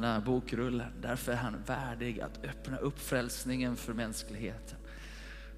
[0.00, 0.92] den här bokrullen.
[1.00, 4.78] Därför är han värdig att öppna upp frälsningen för mänskligheten.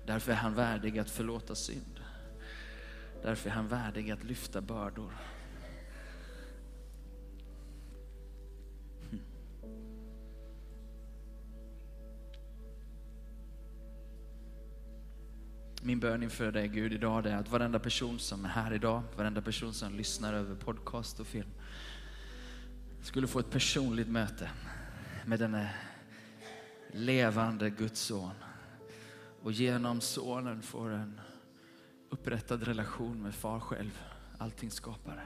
[0.07, 2.01] Därför är han värdig att förlåta synd.
[3.23, 5.13] Därför är han värdig att lyfta bördor.
[9.11, 9.21] Hmm.
[15.83, 19.43] Min bön inför dig Gud idag är att varenda person som är här idag, varenda
[19.43, 21.51] person som lyssnar över podcast och film
[23.03, 24.51] skulle få ett personligt möte
[25.27, 25.71] med denne
[26.93, 28.35] levande Guds son.
[29.43, 31.21] Och genom sonen får en
[32.11, 34.03] upprättad relation med far själv,
[34.39, 35.23] allting skapare.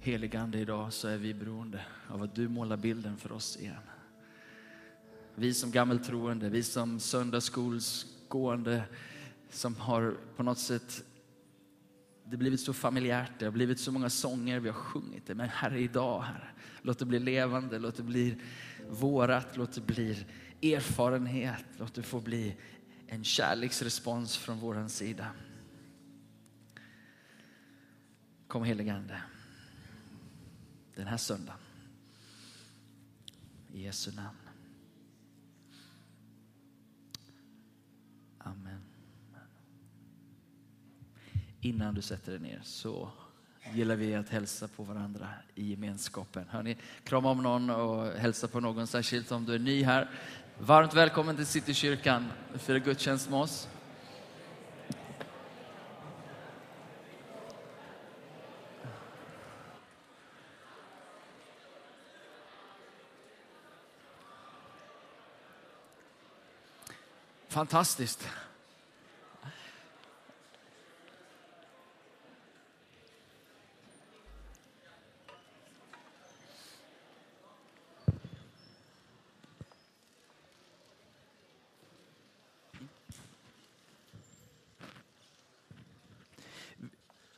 [0.00, 3.82] Heligande idag så är vi beroende av att du målar bilden för oss igen.
[5.34, 8.84] Vi som gammeltroende, vi som söndagsskolsgående
[9.50, 11.04] som har på något sätt
[12.28, 15.34] det har blivit så familjärt, det har blivit så många sånger, vi har sjungit det.
[15.34, 16.48] Men Herre, idag, Herre,
[16.82, 18.36] låt det bli levande, låt det bli
[18.90, 20.26] vårat, låt det bli
[20.62, 22.56] erfarenhet, låt det få bli
[23.06, 25.26] en kärleksrespons från vår sida.
[28.46, 29.22] Kom heligande
[30.94, 31.60] den här söndagen.
[33.72, 34.47] I Jesu namn.
[41.60, 43.10] Innan du sätter dig ner så
[43.74, 46.44] gillar vi att hälsa på varandra i gemenskapen.
[46.48, 50.10] Hörrni, krama om någon och hälsa på någon, särskilt om du är ny här.
[50.58, 53.68] Varmt välkommen till Citykyrkan Fira gudstjänst med oss.
[67.58, 68.28] Fantastiskt.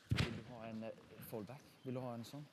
[0.09, 0.89] Vill du ha en eh,
[1.31, 1.60] fallback?
[1.83, 2.47] Vill du ha en sån?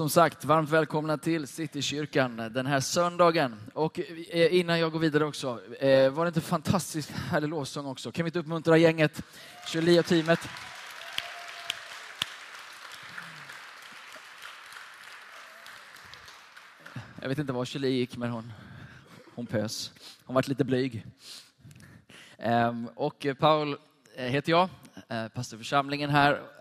[0.00, 3.56] Som sagt, varmt välkomna till Citykyrkan den här söndagen.
[3.74, 4.00] Och
[4.30, 8.12] eh, innan jag går vidare också, eh, var det inte fantastiskt härlig lovsång också?
[8.12, 9.22] Kan vi inte uppmuntra gänget,
[9.74, 10.38] Julie och teamet?
[17.20, 18.52] Jag vet inte var Julie gick, men hon,
[19.34, 19.92] hon pös.
[20.24, 21.06] Hon vart lite blyg.
[22.38, 23.76] Ehm, och Paul
[24.16, 24.68] eh, heter jag,
[25.34, 26.59] pastor i församlingen här.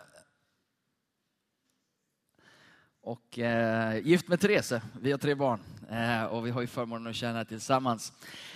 [3.10, 5.60] Och eh, gift med Therese, vi har tre barn
[5.92, 8.14] eh, och vi har ju förmånen att tjäna tillsammans.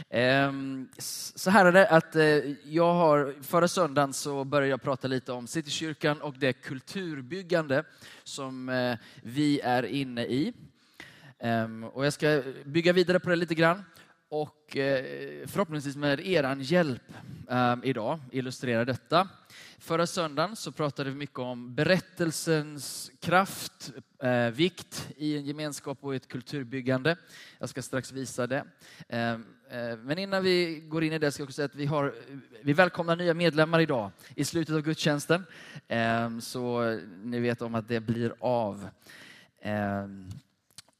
[0.09, 0.52] Eh,
[0.97, 2.24] så här är det att eh,
[2.63, 7.84] jag har, förra söndagen så började jag prata lite om Citykyrkan och det kulturbyggande
[8.24, 10.53] som eh, vi är inne i.
[11.40, 13.84] Ehm, och jag ska bygga vidare på det lite grann
[14.34, 17.14] och eh, förhoppningsvis med er hjälp
[17.50, 19.30] eh, idag illustrera detta.
[19.80, 23.92] Förra söndagen så pratade vi mycket om berättelsens kraft,
[24.24, 27.18] eh, vikt i en gemenskap och i ett kulturbyggande.
[27.60, 28.66] Jag ska strax visa det.
[29.10, 29.46] Ehm,
[30.04, 32.14] men innan vi går in i det ska jag också säga att vi, har,
[32.62, 35.46] vi välkomnar nya medlemmar idag i slutet av gudstjänsten.
[35.88, 38.90] Ehm, så ni vet om att det blir av.
[39.62, 40.30] Ehm,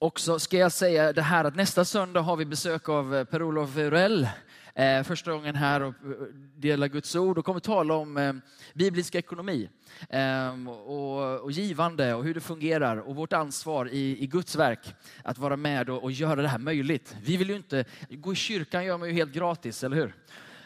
[0.04, 3.16] också och så ska jag säga det här att nästa söndag har vi besök av
[3.16, 4.28] eh, Per-Olof Urell.
[4.76, 8.34] Eh, första gången här och eh, dela delar Guds ord och kommer tala om eh,
[8.74, 9.70] biblisk ekonomi.
[10.10, 14.96] Eh, och, och givande och hur det fungerar och vårt ansvar i, i Guds verk.
[15.24, 17.16] Att vara med och, och göra det här möjligt.
[17.24, 20.16] Vi vill ju inte, gå i kyrkan gör man ju helt gratis, eller hur?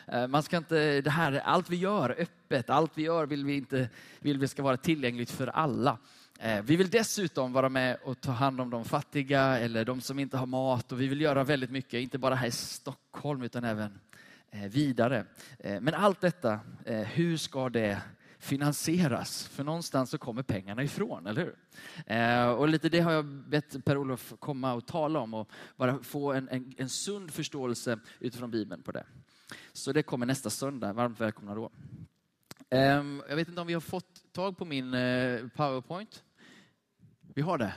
[0.08, 3.56] Eh, man ska inte, det här, allt vi gör öppet, allt vi gör vill vi
[3.56, 3.90] inte
[4.20, 5.98] vill vi ska vara tillgängligt för alla.
[6.40, 10.20] Eh, vi vill dessutom vara med och ta hand om de fattiga eller de som
[10.20, 13.64] inte har mat och vi vill göra väldigt mycket, inte bara här i Stockholm utan
[13.64, 14.00] även
[14.52, 15.26] eh, vidare.
[15.60, 18.02] Eh, men allt detta, hur ska det
[18.40, 19.48] finansieras?
[19.48, 21.56] För någonstans så kommer pengarna ifrån, eller hur?
[22.58, 26.50] Och lite det har jag bett Per-Olof komma och tala om och bara få en,
[26.50, 29.06] en, en sund förståelse utifrån Bibeln på det.
[29.74, 31.72] Så det kommer nästa söndag, varmt välkomna då.
[32.70, 34.92] Ehm, jag vet inte om vi har fått tag på min
[35.56, 36.24] powerpoint.
[37.38, 37.74] Vi har det.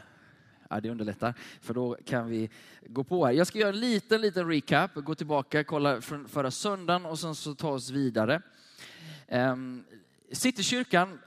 [0.70, 2.50] Ja, det underlättar, för då kan vi
[2.86, 3.32] gå på här.
[3.32, 7.34] Jag ska göra en liten, liten recap, gå tillbaka, kolla från förra söndagen och sen
[7.34, 8.42] så ta oss vidare.
[9.28, 9.84] Um,
[10.32, 11.18] Citykyrkan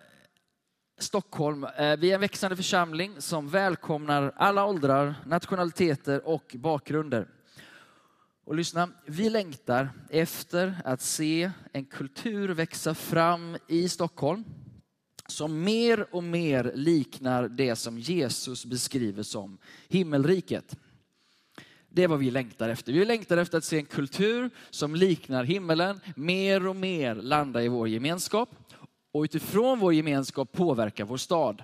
[0.98, 7.28] Stockholm, eh, vi är en växande församling som välkomnar alla åldrar, nationaliteter och bakgrunder.
[8.46, 14.44] Och lyssna, vi längtar efter att se en kultur växa fram i Stockholm
[15.28, 20.78] som mer och mer liknar det som Jesus beskriver som himmelriket.
[21.90, 22.94] Det är vad vi längtar efter.
[22.94, 27.68] Vi längtar efter att se en kultur som liknar himmelen, mer och mer landa i
[27.68, 28.50] vår gemenskap
[29.12, 31.64] och utifrån vår gemenskap påverka vår stad.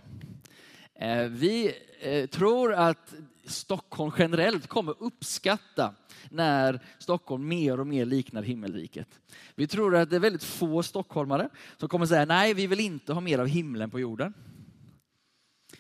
[0.96, 3.14] Eh, vi eh, tror att
[3.50, 5.94] Stockholm generellt kommer uppskatta
[6.30, 9.20] när Stockholm mer och mer liknar himmelriket.
[9.56, 13.14] Vi tror att det är väldigt få stockholmare som kommer säga nej, vi vill inte
[13.14, 14.34] ha mer av himlen på jorden.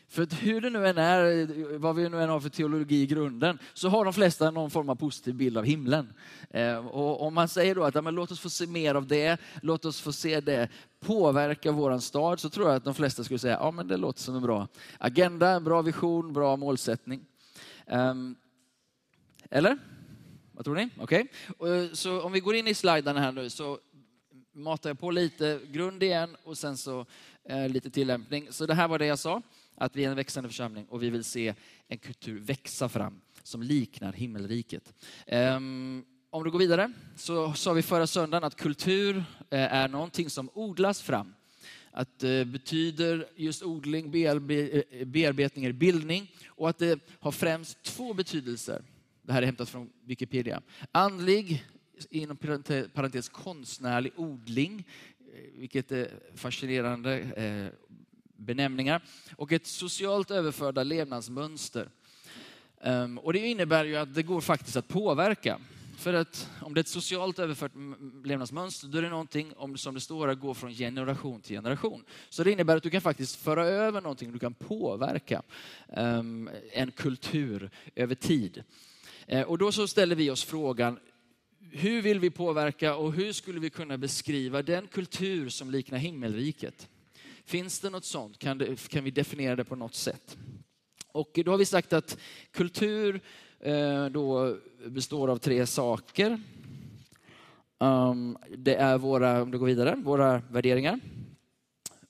[0.09, 3.59] För hur det nu än är, vad vi nu än har för teologi i grunden,
[3.73, 6.13] så har de flesta någon form av positiv bild av himlen.
[6.49, 9.07] Eh, och om man säger då att ja, men låt oss få se mer av
[9.07, 10.69] det, låt oss få se det
[10.99, 14.21] påverka vår stad, så tror jag att de flesta skulle säga ja men det låter
[14.21, 14.67] som en bra
[14.97, 17.25] agenda, en bra vision, bra målsättning.
[17.89, 18.35] Um,
[19.49, 19.77] eller?
[20.51, 20.89] Vad tror ni?
[20.97, 21.27] Okej.
[21.57, 21.89] Okay.
[21.93, 23.79] Så om vi går in i slidarna här nu så
[24.51, 27.05] matar jag på lite grund igen och sen så
[27.43, 28.47] eh, lite tillämpning.
[28.51, 29.41] Så det här var det jag sa,
[29.75, 31.53] att vi är en växande församling och vi vill se
[31.87, 34.93] en kultur växa fram som liknar himmelriket.
[35.27, 39.17] Um, om du går vidare så sa vi förra söndagen att kultur
[39.49, 41.33] eh, är någonting som odlas fram.
[41.99, 44.41] Att det betyder just odling, eh,
[45.05, 48.81] bearbetning eller bildning och att det har främst två betydelser.
[49.21, 50.61] Det här är hämtat från Wikipedia.
[50.91, 51.65] Andlig,
[52.09, 52.37] inom
[52.93, 54.87] parentes konstnärlig odling,
[55.19, 57.71] eh, vilket är fascinerande
[58.35, 59.03] benämningar.
[59.35, 61.89] Och ett socialt överförda levnadsmönster.
[62.81, 65.59] Ehm, och det innebär ju att det går faktiskt att påverka.
[65.99, 67.71] För att om det är ett socialt överfört
[68.25, 72.03] levnadsmönster, då är det någonting, om, som det står, att gå från generation till generation.
[72.29, 75.41] Så det innebär att du kan faktiskt föra över någonting, du kan påverka
[75.97, 78.63] um, en kultur över tid.
[79.33, 80.99] Uh, och då så ställer vi oss frågan,
[81.71, 86.89] hur vill vi påverka och hur skulle vi kunna beskriva den kultur som liknar himmelriket?
[87.45, 88.39] Finns det något sånt?
[88.39, 90.37] Kan, det, kan vi definiera det på något sätt?
[91.11, 92.17] Och då har vi sagt att
[92.51, 93.21] kultur
[93.59, 96.41] Eh, då består av tre saker.
[97.79, 100.99] Ehm, det är våra, om du går vidare, våra värderingar,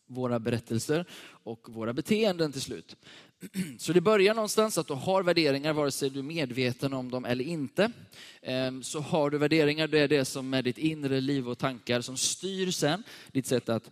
[0.08, 1.06] våra berättelser
[1.44, 2.96] och våra beteenden till slut.
[3.78, 7.26] Så det börjar någonstans att du har värderingar, vare sig du är medveten om dem
[7.26, 7.92] eller inte.
[8.42, 12.02] Ehm, så har du värderingar, det är det som är ditt inre liv och tankar
[12.02, 13.92] som styr sen ditt sätt att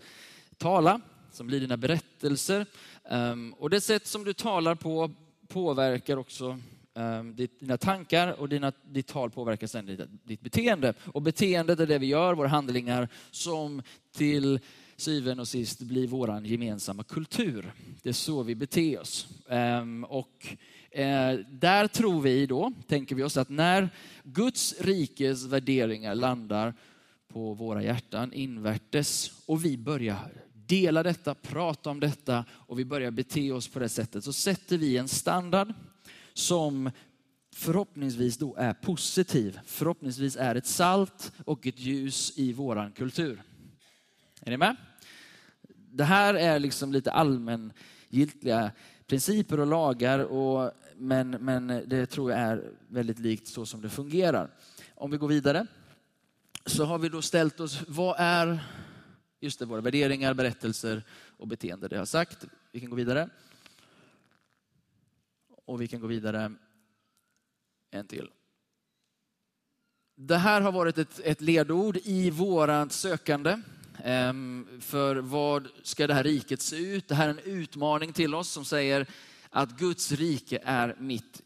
[0.58, 1.02] tala,
[1.32, 2.66] som blir dina berättelser.
[3.10, 5.12] Ehm, och det sätt som du talar på
[5.48, 6.60] påverkar också
[6.98, 10.94] Ehm, dina tankar och dina, ditt tal påverkar sen ditt, ditt beteende.
[11.06, 13.82] Och beteendet är det vi gör, våra handlingar, som
[14.16, 14.60] till
[14.96, 17.74] syvende och sist blir vår gemensamma kultur.
[18.04, 19.28] Det är så vi beter oss.
[19.50, 20.56] Ehm, och
[20.92, 23.90] eh, där tror vi då, tänker vi oss, att när
[24.24, 26.74] Guds rikes värderingar landar
[27.28, 33.12] på våra hjärtan invärtes och vi börjar dela detta, prata om detta och vi börjar
[33.12, 35.74] bete oss på det sättet så sätter vi en standard
[36.38, 36.92] som
[37.54, 39.60] förhoppningsvis då är positiv.
[39.66, 43.44] Förhoppningsvis är ett salt och ett ljus i våran kultur.
[44.42, 44.76] Är ni med?
[45.92, 48.72] Det här är liksom lite allmängiltiga
[49.08, 53.90] principer och lagar, och, men, men det tror jag är väldigt likt så som det
[53.90, 54.50] fungerar.
[54.96, 55.68] Om vi går vidare
[56.66, 58.60] så har vi då ställt oss, vad är
[59.40, 61.04] just det, våra värderingar, berättelser
[61.38, 61.88] och beteende?
[61.88, 62.46] Det har jag sagt.
[62.72, 63.30] Vi kan gå vidare.
[65.68, 66.52] Och vi kan gå vidare
[67.92, 68.30] en till.
[70.16, 73.62] Det här har varit ett, ett ledord i vårat sökande.
[74.04, 77.08] Ehm, för vad ska det här riket se ut?
[77.08, 79.08] Det här är en utmaning till oss som säger
[79.50, 81.42] att Guds rike är mitt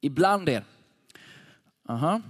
[0.00, 0.64] ibland er.
[1.88, 2.20] Aha.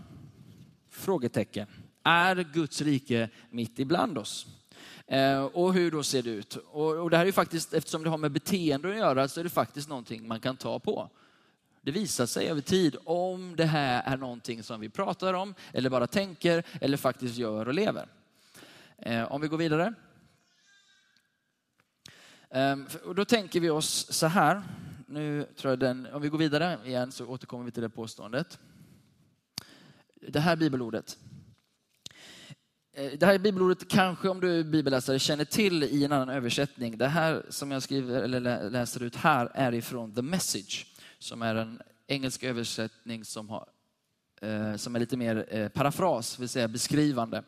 [0.90, 1.66] Frågetecken.
[2.02, 4.46] Är Guds rike mitt ibland oss?
[5.06, 6.56] Ehm, och hur då ser det ut?
[6.56, 9.50] Och, det här är faktiskt, eftersom det har med beteende att göra, så är det
[9.50, 11.10] faktiskt någonting man kan ta på.
[11.82, 15.90] Det visar sig över tid om det här är någonting som vi pratar om, eller
[15.90, 18.08] bara tänker, eller faktiskt gör och lever.
[18.98, 19.94] Eh, om vi går vidare.
[22.50, 24.62] Ehm, och då tänker vi oss så här.
[25.06, 28.58] Nu tror jag den, om vi går vidare igen så återkommer vi till det påståendet.
[30.28, 31.18] Det här bibelordet.
[32.92, 36.98] Eh, det här bibelordet kanske om du är bibelläsare känner till i en annan översättning.
[36.98, 40.86] Det här som jag skriver eller läser ut här är ifrån The Message
[41.20, 43.68] som är en engelsk översättning som, har,
[44.40, 47.42] eh, som är lite mer eh, parafras, vill säga beskrivande.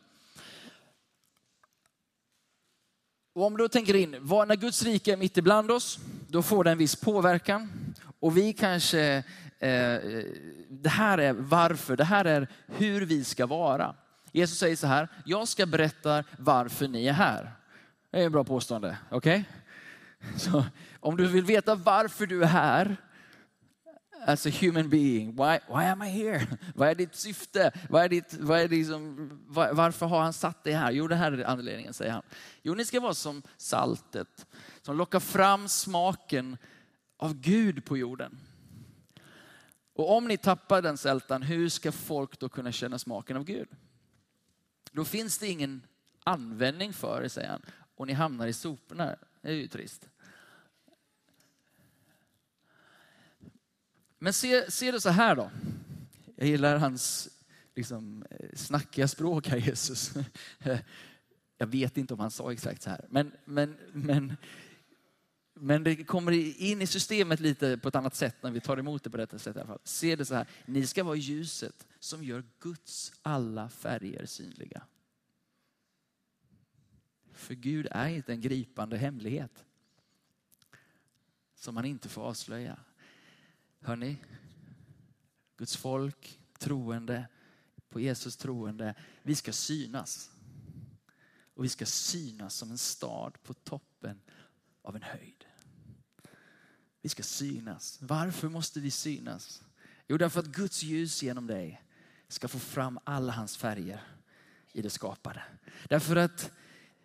[3.35, 5.99] Och om du tänker in, vad, när Guds rike är mitt ibland oss,
[6.29, 7.73] då får det en viss påverkan.
[8.21, 9.25] Och vi kanske,
[9.59, 10.25] eh, eh,
[10.69, 13.95] det här är varför, det här är hur vi ska vara.
[14.33, 17.53] Jesus säger så här, jag ska berätta varför ni är här.
[18.11, 19.45] Det är ett bra påstående, okej?
[20.49, 20.63] Okay?
[21.01, 22.97] om du vill veta varför du är här,
[24.27, 25.37] as a human being.
[25.37, 26.47] Why, why am I here?
[26.75, 27.73] Vad är ditt syfte?
[27.89, 30.93] Vad är ditt, vad är liksom, var, varför har han satt dig här?
[30.93, 32.23] Jo, det här är anledningen, säger han.
[32.63, 34.47] Jo, ni ska vara som saltet
[34.83, 36.57] som lockar fram smaken
[37.17, 38.39] av Gud på jorden.
[39.95, 43.69] Och om ni tappar den sältan, hur ska folk då kunna känna smaken av Gud?
[44.93, 45.83] Då finns det ingen
[46.25, 47.63] användning för det, säger han.
[47.97, 49.17] Och ni hamnar i soporna.
[49.41, 50.09] Det är ju trist.
[54.23, 55.51] Men se, se det så här då.
[56.37, 57.29] Jag gillar hans
[57.75, 60.13] liksom, eh, snackiga språk här, Jesus.
[61.59, 63.07] Jag vet inte om han sa exakt så här.
[63.11, 64.37] Men, men, men,
[65.55, 69.05] men det kommer in i systemet lite på ett annat sätt när vi tar emot
[69.05, 69.57] det på detta sätt.
[69.57, 69.81] I alla fall.
[69.85, 70.47] Se det så här.
[70.67, 74.83] Ni ska vara ljuset som gör Guds alla färger synliga.
[77.33, 79.65] För Gud är inte en gripande hemlighet
[81.55, 82.79] som man inte får avslöja.
[83.83, 84.17] Hörni,
[85.57, 87.29] Guds folk, troende,
[87.89, 90.31] på Jesus troende, vi ska synas.
[91.55, 94.21] Och vi ska synas som en stad på toppen
[94.83, 95.45] av en höjd.
[97.03, 97.99] Vi ska synas.
[98.01, 99.63] Varför måste vi synas?
[100.09, 101.83] Jo, därför att Guds ljus genom dig
[102.29, 104.01] ska få fram alla hans färger
[104.73, 105.43] i det skapade.
[105.89, 106.53] Därför att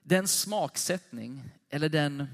[0.03, 2.27] den smaksättning eller den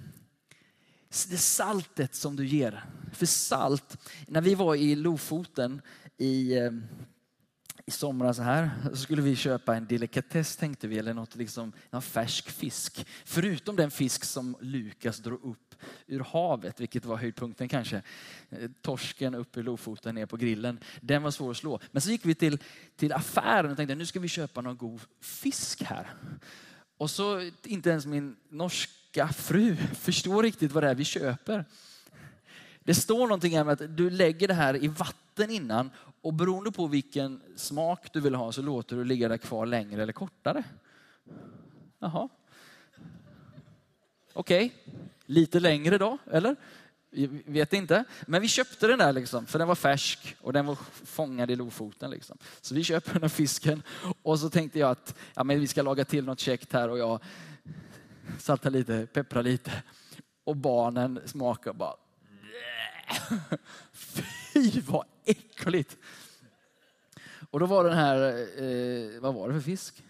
[1.30, 2.86] det saltet som du ger.
[3.12, 5.82] För salt, när vi var i Lofoten
[6.18, 6.84] i, ehm,
[7.86, 12.02] i somras här, så skulle vi köpa en delikatess tänkte vi, eller något liksom, någon
[12.02, 13.06] färsk fisk.
[13.26, 15.76] Förutom den fisk som Lukas drog upp
[16.08, 18.02] ur havet, vilket var höjdpunkten kanske.
[18.50, 20.80] Eh, torsken upp i Lofoten ner på grillen.
[21.02, 21.80] Den var svår att slå.
[21.92, 22.58] Men så gick vi till,
[22.96, 26.14] till affären och tänkte nu ska vi köpa någon god fisk här.
[26.98, 28.36] Och så inte ens min
[29.18, 31.66] norska fru förstår riktigt vad det är vi köper.
[32.84, 35.92] Det står någonting här med att du lägger det här i vatten innan
[36.22, 40.04] och beroende på vilken smak du vill ha så låter du ligga där kvar längre
[40.04, 40.64] eller kortare.
[42.00, 42.30] Jaha.
[44.34, 45.00] Okej, okay.
[45.26, 46.56] lite längre då, eller?
[47.46, 48.04] vet inte.
[48.28, 51.56] Men vi köpte den där liksom, för den var färsk och den var fångad i
[51.56, 52.12] Lofoten.
[52.12, 52.38] Liksom.
[52.62, 53.84] Så vi köper den här fisken
[54.24, 56.98] och så tänkte jag att ja, men vi ska laga till något käckt här och
[56.98, 57.20] jag
[58.40, 59.84] Salta lite, peppra lite.
[60.44, 61.96] Och barnen smakar bara...
[63.94, 65.98] Fy vad äckligt!
[67.50, 68.18] Och då var den här,
[68.64, 70.04] eh, vad var det för fisk?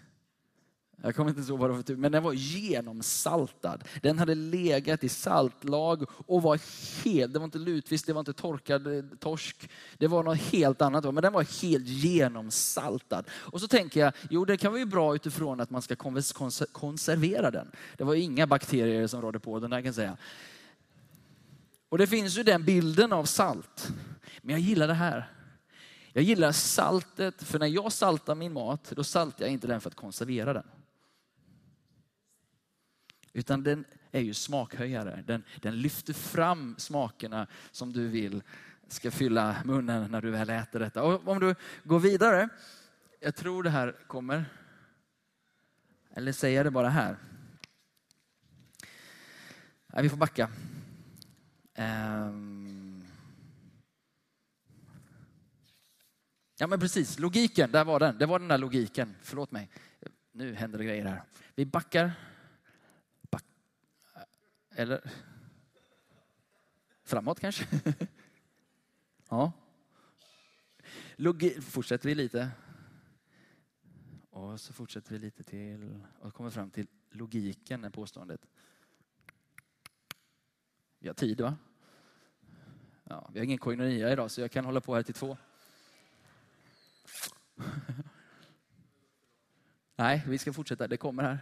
[1.04, 3.78] Jag kommer inte ihåg vad det var för typ, men den var genomsaltad.
[4.02, 6.60] Den hade legat i saltlag och var
[7.04, 9.70] helt, det var inte lutfisk, det var inte torkad eh, torsk.
[9.98, 13.24] Det var något helt annat, men den var helt genomsaltad.
[13.30, 15.96] Och så tänker jag, jo det kan vara ju bra utifrån att man ska
[16.72, 17.70] konservera den.
[17.96, 20.16] Det var inga bakterier som rådde på den där kan jag säga.
[21.88, 23.92] Och det finns ju den bilden av salt.
[24.42, 25.32] Men jag gillar det här.
[26.12, 29.90] Jag gillar saltet, för när jag saltar min mat, då saltar jag inte den för
[29.90, 30.66] att konservera den.
[33.34, 35.24] Utan den är ju smakhöjare.
[35.26, 38.42] Den, den lyfter fram smakerna som du vill
[38.88, 41.02] ska fylla munnen när du väl äter detta.
[41.02, 42.48] Och om du går vidare,
[43.20, 44.44] jag tror det här kommer.
[46.14, 47.16] Eller säger jag det bara här?
[49.86, 50.50] Nej, vi får backa.
[51.78, 53.04] Um...
[56.58, 58.18] Ja men precis, logiken, där var den.
[58.18, 59.14] Det var den där logiken.
[59.22, 59.70] Förlåt mig.
[60.32, 61.22] Nu händer det grejer här.
[61.54, 62.12] Vi backar
[64.76, 65.10] eller
[67.02, 67.66] framåt kanske?
[69.28, 69.52] ja.
[71.16, 72.50] Logi fortsätter vi lite.
[74.30, 78.46] Och så fortsätter vi lite till och kommer fram till logiken i påståendet.
[80.98, 81.56] Vi har tid va?
[83.04, 85.36] Ja, vi har ingen koinonia idag så jag kan hålla på här till två.
[89.96, 90.88] Nej, vi ska fortsätta.
[90.88, 91.38] Det kommer här.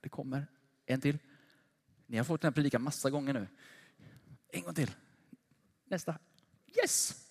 [0.00, 0.46] Det kommer.
[0.86, 1.18] En till.
[2.06, 3.46] Ni har fått den här predikan massa gånger nu.
[4.52, 4.90] En gång till.
[5.88, 6.18] Nästa.
[6.82, 7.24] Yes!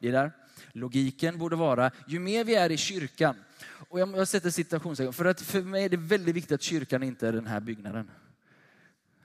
[0.00, 0.32] Det är där.
[0.72, 3.36] Logiken borde vara, ju mer vi är i kyrkan,
[3.88, 7.28] och jag sätter citationstecken, för att för mig är det väldigt viktigt att kyrkan inte
[7.28, 8.10] är den här byggnaden.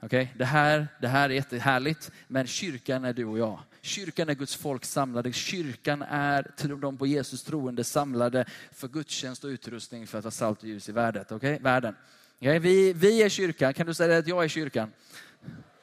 [0.02, 0.28] Okay?
[0.36, 3.58] Det, här, det här är jättehärligt, men kyrkan är du och jag.
[3.80, 5.32] Kyrkan är Guds folk samlade.
[5.32, 10.62] Kyrkan är de på Jesus troende samlade för gudstjänst och utrustning för att vara salt
[10.62, 11.24] och ljus i världen.
[11.30, 11.58] Okay?
[11.58, 11.94] världen.
[12.44, 13.74] Ja, vi, vi är kyrkan.
[13.74, 14.92] Kan du säga att jag är kyrkan?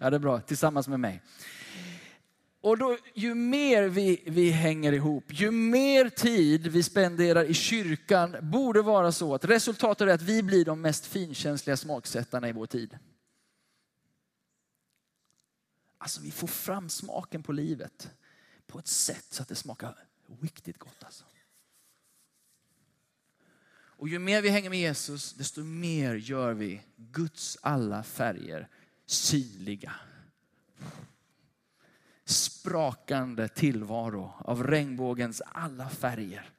[0.00, 0.40] ja, det är bra.
[0.40, 1.22] Tillsammans med mig.
[2.60, 8.36] Och då, ju mer vi, vi hänger ihop, ju mer tid vi spenderar i kyrkan
[8.40, 12.66] borde vara så att resultatet är att vi blir de mest finkänsliga smaksättarna i vår
[12.66, 12.98] tid.
[15.98, 18.10] Alltså vi får fram smaken på livet
[18.66, 19.94] på ett sätt så att det smakar
[20.40, 21.04] riktigt gott.
[21.04, 21.24] Alltså.
[23.98, 28.68] Och ju mer vi hänger med Jesus, desto mer gör vi Guds alla färger
[29.06, 29.92] synliga.
[32.24, 36.50] Sprakande tillvaro av regnbågens alla färger.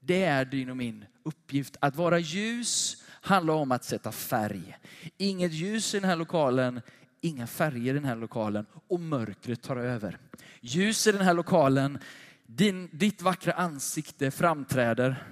[0.00, 1.76] Det är din och min uppgift.
[1.80, 4.78] Att vara ljus handlar om att sätta färg.
[5.16, 6.80] Inget ljus i den här lokalen,
[7.20, 10.18] inga färger i den här lokalen och mörkret tar över.
[10.60, 11.98] Ljus i den här lokalen,
[12.46, 15.26] din, ditt vackra ansikte framträder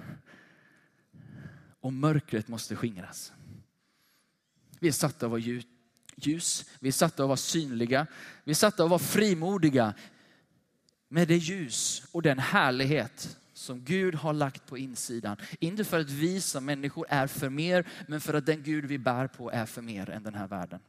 [1.85, 3.33] och mörkret måste skingras.
[4.79, 5.41] Vi är satta att vara
[6.15, 8.07] ljus, vi är satta att vara synliga,
[8.43, 9.93] vi är satta att vara frimodiga
[11.07, 15.37] med det ljus och den härlighet som Gud har lagt på insidan.
[15.59, 18.97] Inte för att vi som människor är för mer, men för att den Gud vi
[18.97, 20.79] bär på är för mer än den här världen.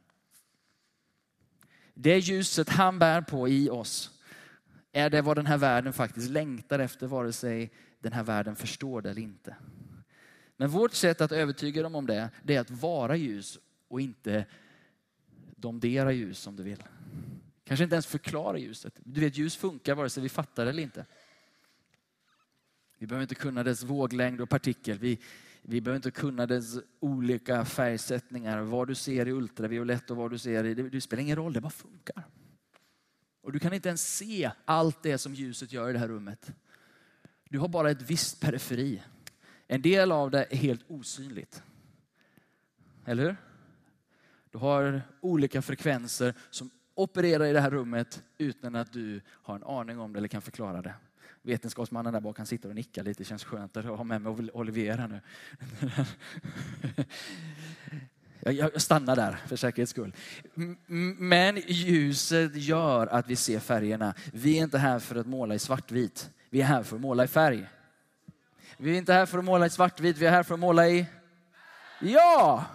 [1.93, 4.11] Det ljuset han bär på i oss
[4.91, 9.01] är det vad den här världen faktiskt längtar efter, vare sig den här världen förstår
[9.01, 9.55] det eller inte.
[10.57, 14.45] Men vårt sätt att övertyga dem om det, det är att vara ljus och inte
[15.55, 16.83] domdera ljus om du vill.
[17.63, 18.93] Kanske inte ens förklara ljuset.
[19.03, 21.05] Du vet, ljus funkar vare sig vi fattar det eller inte.
[22.97, 24.97] Vi behöver inte kunna dess våglängd och partikel.
[24.97, 25.19] Vi,
[25.61, 28.61] vi behöver inte kunna dess olika färgsättningar.
[28.61, 30.73] Vad du ser i ultraviolett och vad du ser i...
[30.73, 32.23] Det, det spelar ingen roll, det bara funkar.
[33.41, 36.51] Och du kan inte ens se allt det som ljuset gör i det här rummet.
[37.49, 39.03] Du har bara ett visst periferi.
[39.67, 41.63] En del av det är helt osynligt.
[43.05, 43.35] Eller hur?
[44.51, 49.63] Du har olika frekvenser som opererar i det här rummet utan att du har en
[49.63, 50.93] aning om det eller kan förklara det.
[51.41, 53.23] Vetenskapsmannen där bak kan sitta och nicka lite.
[53.23, 55.21] Det känns skönt att ha med mig Olivier här nu.
[58.51, 60.13] Jag stannar där för säkerhets skull.
[61.17, 64.13] Men ljuset gör att vi ser färgerna.
[64.33, 66.29] Vi är inte här för att måla i svartvit.
[66.49, 67.67] Vi är här för att måla i färg.
[68.79, 70.89] Vi är inte här för att måla i svartvitt, vi är här för att måla
[70.89, 71.05] i...
[72.01, 72.65] Ja!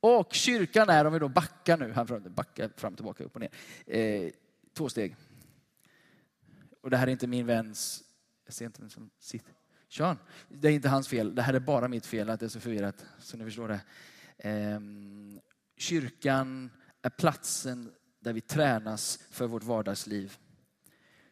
[0.00, 3.40] Och kyrkan är, om vi då backar nu, här fram, och fram tillbaka, upp och
[3.40, 3.50] ner.
[3.86, 4.30] Eh,
[4.74, 5.16] två steg.
[6.82, 8.04] Och det här är inte min väns...
[8.44, 9.52] Jag ser inte vem som sitter.
[9.88, 11.34] Sean, det är inte hans fel.
[11.34, 13.06] Det här är bara mitt fel att det är så förvirrat.
[13.18, 13.80] Så ni förstår det.
[14.38, 14.80] Eh,
[15.76, 16.70] kyrkan
[17.02, 20.38] är platsen där vi tränas för vårt vardagsliv.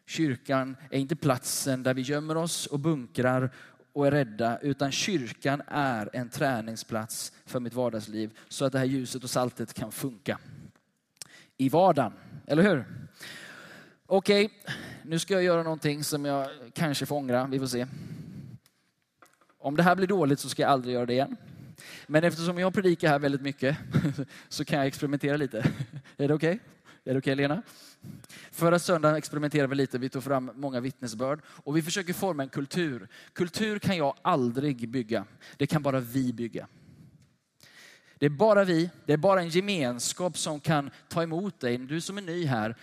[0.07, 3.51] Kyrkan är inte platsen där vi gömmer oss och bunkrar
[3.93, 8.85] och är rädda, utan kyrkan är en träningsplats för mitt vardagsliv så att det här
[8.85, 10.39] ljuset och saltet kan funka
[11.57, 12.13] i vardagen.
[12.45, 12.85] Eller hur?
[14.05, 17.47] Okej, okay, nu ska jag göra någonting som jag kanske får ångra.
[17.47, 17.87] Vi får se.
[19.57, 21.37] Om det här blir dåligt så ska jag aldrig göra det igen.
[22.07, 23.77] Men eftersom jag predikar här väldigt mycket
[24.49, 25.57] så kan jag experimentera lite.
[26.17, 26.55] Är det okej?
[26.55, 26.76] Okay?
[27.07, 27.61] Är det okej okay, Lena?
[28.51, 32.49] Förra söndagen experimenterade vi lite, vi tog fram många vittnesbörd och vi försöker forma en
[32.49, 33.07] kultur.
[33.33, 35.25] Kultur kan jag aldrig bygga,
[35.57, 36.67] det kan bara vi bygga.
[38.17, 41.77] Det är bara vi, det är bara en gemenskap som kan ta emot dig.
[41.77, 42.75] Du som är ny här,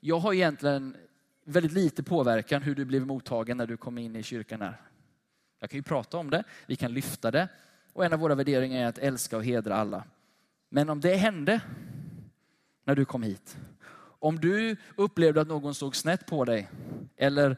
[0.00, 0.96] jag har egentligen
[1.44, 4.80] väldigt lite påverkan hur du blev mottagen när du kom in i kyrkan här.
[5.60, 7.48] Jag kan ju prata om det, vi kan lyfta det
[7.92, 10.04] och en av våra värderingar är att älska och hedra alla.
[10.68, 11.60] Men om det hände
[12.86, 13.56] när du kom hit,
[14.18, 16.68] om du upplevde att någon såg snett på dig
[17.16, 17.56] eller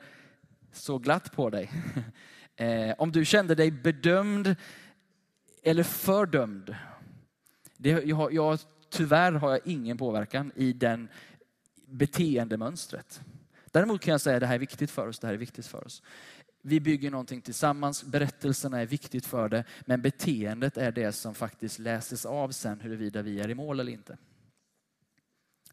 [0.72, 1.70] såg glatt på dig.
[2.60, 4.56] Eh, om du kände dig bedömd
[5.62, 6.76] eller fördömd.
[7.76, 8.58] Det, jag, jag,
[8.90, 11.08] tyvärr har jag ingen påverkan i den
[11.86, 13.20] beteendemönstret.
[13.72, 15.66] Däremot kan jag säga att det här är viktigt för oss, det här är viktigt
[15.66, 16.02] för oss.
[16.62, 21.78] Vi bygger någonting tillsammans, berättelserna är viktigt för det, men beteendet är det som faktiskt
[21.78, 24.16] läses av sen huruvida vi är i mål eller inte.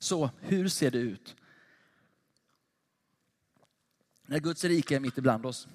[0.05, 1.35] Så hur ser det ut?
[4.25, 5.67] När Guds rike är mitt ibland oss.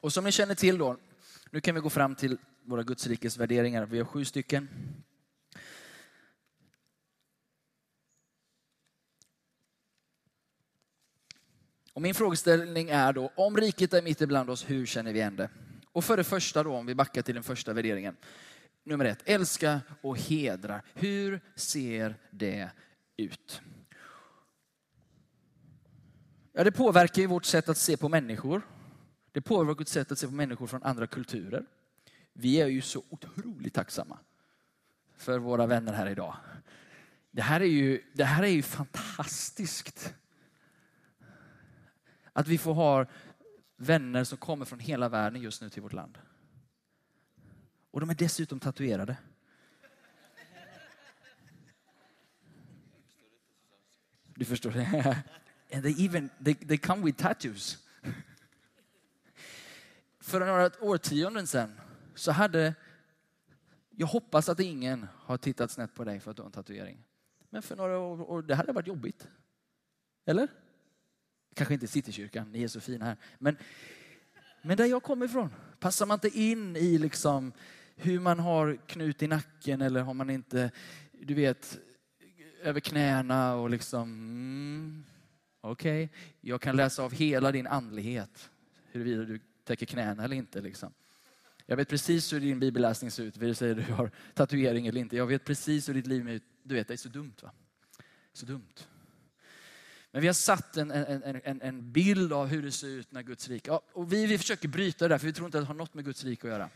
[0.00, 0.98] Och som ni känner till då,
[1.50, 3.86] nu kan vi gå fram till våra Guds rikes värderingar.
[3.86, 4.68] Vi har sju stycken.
[11.92, 15.36] Och min frågeställning är då, om riket är mitt ibland oss, hur känner vi igen
[15.36, 15.50] det?
[15.92, 18.16] Och för det första då, om vi backar till den första värderingen.
[18.84, 20.82] Nummer ett, älska och hedra.
[20.94, 22.70] Hur ser det
[23.16, 23.62] ut?
[26.52, 28.62] Ja, det påverkar ju vårt sätt att se på människor.
[29.32, 31.66] Det påverkar vårt sätt att se på människor från andra kulturer.
[32.32, 34.18] Vi är ju så otroligt tacksamma
[35.16, 36.36] för våra vänner här idag.
[37.30, 40.14] Det här är ju, det här är ju fantastiskt.
[42.32, 43.06] Att vi får ha
[43.76, 46.18] vänner som kommer från hela världen just nu till vårt land.
[47.94, 49.16] Och de är dessutom tatuerade.
[54.34, 55.22] Du förstår det?
[55.72, 57.78] And they even, they, they come with tattoos.
[60.20, 61.80] För några årtionden sedan
[62.14, 62.74] så hade,
[63.90, 67.04] jag hoppas att ingen har tittat snett på dig för att du har en tatuering.
[67.50, 69.28] Men för några år, år det hade varit jobbigt.
[70.24, 70.48] Eller?
[71.54, 73.16] Kanske inte Citykyrkan, ni är så fina här.
[73.38, 73.56] Men,
[74.62, 77.52] men där jag kommer ifrån, passar man inte in i liksom
[77.96, 80.70] hur man har knut i nacken eller har man inte,
[81.12, 81.78] du vet,
[82.62, 85.04] över knäna och liksom, mm,
[85.60, 86.18] okej, okay.
[86.40, 88.50] jag kan läsa av hela din andlighet,
[88.92, 90.60] huruvida du täcker knäna eller inte.
[90.60, 90.92] Liksom.
[91.66, 95.16] Jag vet precis hur din bibelläsning ser ut, vare sig du har tatuering eller inte.
[95.16, 96.40] Jag vet precis hur ditt liv är.
[96.62, 97.50] Du vet, det är så dumt va?
[98.32, 98.86] Så dumt.
[100.10, 103.22] Men vi har satt en, en, en, en bild av hur det ser ut när
[103.22, 103.70] Guds rike...
[103.70, 105.74] Ja, och vi, vi försöker bryta det där, för vi tror inte att det har
[105.74, 106.70] något med Guds rike att göra.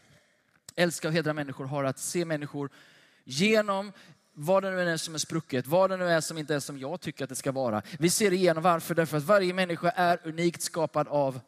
[0.78, 2.70] Älska och hedra människor har att se människor
[3.24, 3.92] genom
[4.32, 6.78] vad det nu är som är sprucket, vad det nu är som inte är som
[6.78, 7.82] jag tycker att det ska vara.
[7.98, 11.40] Vi ser igenom varför, därför att varje människa är unikt skapad av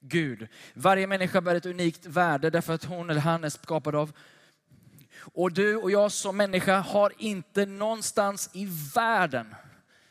[0.00, 0.48] Gud.
[0.74, 4.12] Varje människa bär ett unikt värde därför att hon eller han är skapad av
[5.20, 9.54] och du och jag som människa har inte någonstans i världen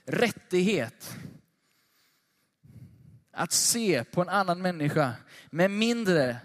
[0.06, 1.18] rättighet
[3.32, 5.14] att se på en annan människa
[5.50, 6.38] med mindre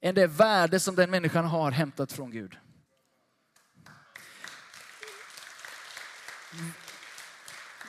[0.00, 2.56] än det värde som den människan har hämtat från Gud.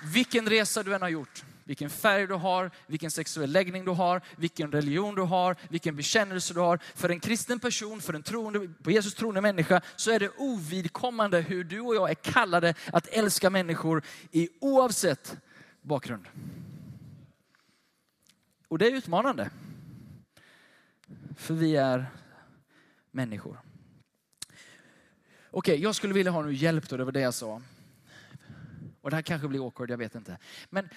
[0.04, 4.21] Vilken resa du än har gjort, vilken färg du har, vilken sexuell läggning du har,
[4.36, 6.80] vilken religion du har, vilken bekännelse du har.
[6.95, 11.41] För en kristen person, för en troende, på Jesus troende människa, så är det ovidkommande
[11.41, 15.38] hur du och jag är kallade att älska människor i oavsett
[15.82, 16.28] bakgrund.
[18.67, 19.50] Och det är utmanande.
[21.41, 22.06] För vi är
[23.12, 23.62] människor.
[25.51, 27.62] Okej, okay, jag skulle vilja ha nu hjälp då, det var det jag sa.
[29.01, 30.38] Och det här kanske blir awkward, jag vet inte.
[30.69, 30.89] Men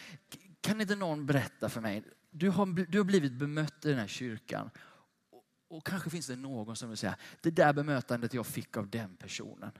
[0.61, 4.07] kan inte någon berätta för mig, du har, du har blivit bemött i den här
[4.07, 4.71] kyrkan.
[5.31, 8.91] Och, och kanske finns det någon som vill säga, det där bemötandet jag fick av
[8.91, 9.73] den personen.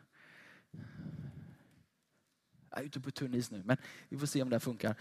[2.71, 3.77] Jag är ute på tunn is nu, men
[4.09, 4.97] vi får se om det här funkar.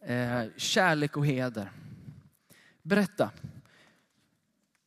[0.00, 1.72] Eh, kärlek och heder.
[2.82, 3.30] Berätta.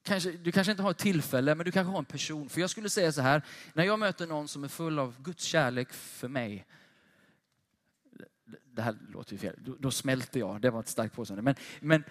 [0.03, 2.49] Kanske, du kanske inte har ett tillfälle, men du kanske har en person.
[2.49, 3.41] För jag skulle säga så här,
[3.73, 6.65] när jag möter någon som är full av Guds kärlek för mig,
[8.65, 10.62] det här låter ju fel, då, då smälter jag.
[10.62, 11.41] Det var ett starkt påstående.
[11.41, 12.03] Men, men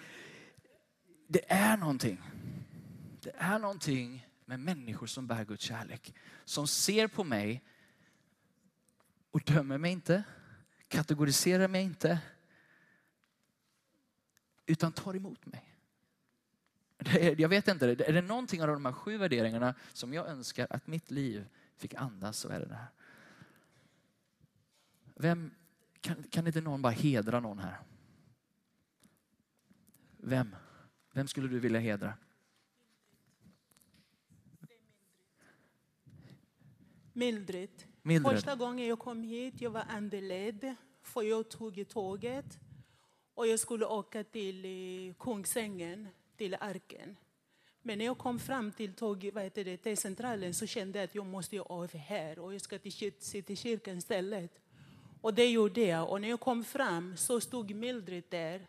[1.27, 2.21] det är någonting.
[3.21, 6.13] Det är någonting med människor som bär Guds kärlek.
[6.45, 7.63] Som ser på mig
[9.31, 10.23] och dömer mig inte,
[10.87, 12.19] kategoriserar mig inte,
[14.65, 15.72] utan tar emot mig.
[17.37, 20.87] Jag vet inte, är det någonting av de här sju värderingarna som jag önskar att
[20.87, 21.45] mitt liv
[21.77, 22.87] fick andas så är det det här.
[25.15, 25.51] Vem,
[26.01, 27.79] kan, kan inte någon bara hedra någon här?
[30.17, 30.55] Vem?
[31.13, 32.13] Vem skulle du vilja hedra?
[37.13, 37.83] Mildred.
[38.01, 38.33] Mildred.
[38.33, 42.59] Första gången jag kom hit jag var andeledd för jag tog tåget
[43.33, 47.15] och jag skulle åka till eh, Kungsängen, till Arken.
[47.81, 51.03] Men när jag kom fram till tåg, vad heter det, till centralen så kände jag
[51.03, 54.59] att jag måste av här och jag ska till Citykyrkan istället.
[55.21, 56.09] Och det gjorde jag.
[56.09, 58.67] Och när jag kom fram så stod Mildred där.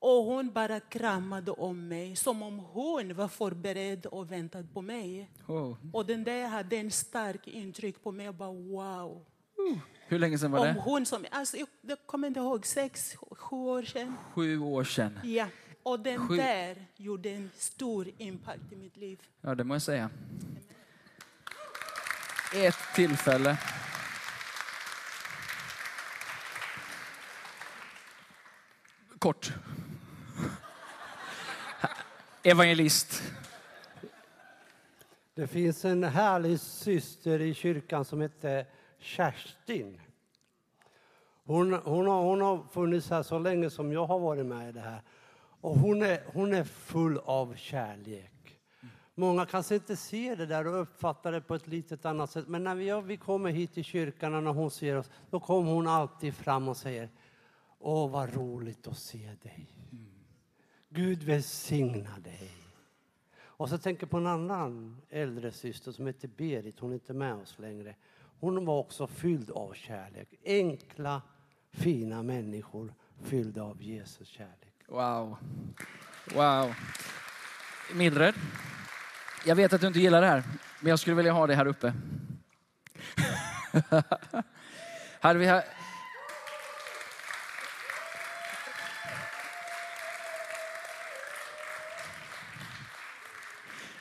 [0.00, 5.30] Och hon bara kramade om mig som om hon var förberedd och väntade på mig.
[5.48, 5.76] Oh.
[5.92, 8.26] Och den där hade en stark intryck på mig.
[8.26, 9.24] Jag bara wow.
[9.58, 9.78] Uh.
[10.06, 10.70] Hur länge sedan var det?
[10.70, 14.14] Om hon som, alltså, jag, jag kommer inte ihåg, sex, sju år sedan.
[14.34, 15.18] Sju år sedan.
[15.24, 15.46] Ja.
[15.84, 16.36] Och den Sju.
[16.36, 19.22] där gjorde en stor impact i mitt liv.
[19.40, 20.10] Ja, det må jag säga.
[22.54, 23.58] Ett tillfälle.
[29.18, 29.52] Kort.
[32.42, 33.22] Evangelist.
[35.34, 38.66] Det finns en härlig syster i kyrkan som heter
[38.98, 40.00] Kerstin.
[41.44, 44.72] Hon, hon, har, hon har funnits här så länge som jag har varit med i
[44.72, 45.02] det här.
[45.64, 48.60] Och hon är, hon är full av kärlek.
[49.14, 52.48] Många kanske inte ser det där och uppfattar det på ett litet annat sätt.
[52.48, 55.72] Men när vi, vi kommer hit till kyrkan och när hon ser oss, då kommer
[55.72, 57.10] hon alltid fram och säger
[57.78, 59.66] Åh, vad roligt att se dig.
[60.88, 62.50] Gud välsigna dig.
[63.36, 67.14] Och så tänker jag på en annan äldre syster som heter Berit, hon är inte
[67.14, 67.96] med oss längre.
[68.40, 70.28] Hon var också fylld av kärlek.
[70.44, 71.22] Enkla,
[71.70, 74.73] fina människor fyllda av Jesus kärlek.
[74.86, 75.36] Wow.
[76.34, 76.74] Wow.
[77.92, 78.34] Mildred,
[79.44, 80.42] jag vet att du inte gillar det här,
[80.80, 81.94] men jag skulle vilja ha det här uppe.
[85.20, 85.64] Hade vi här...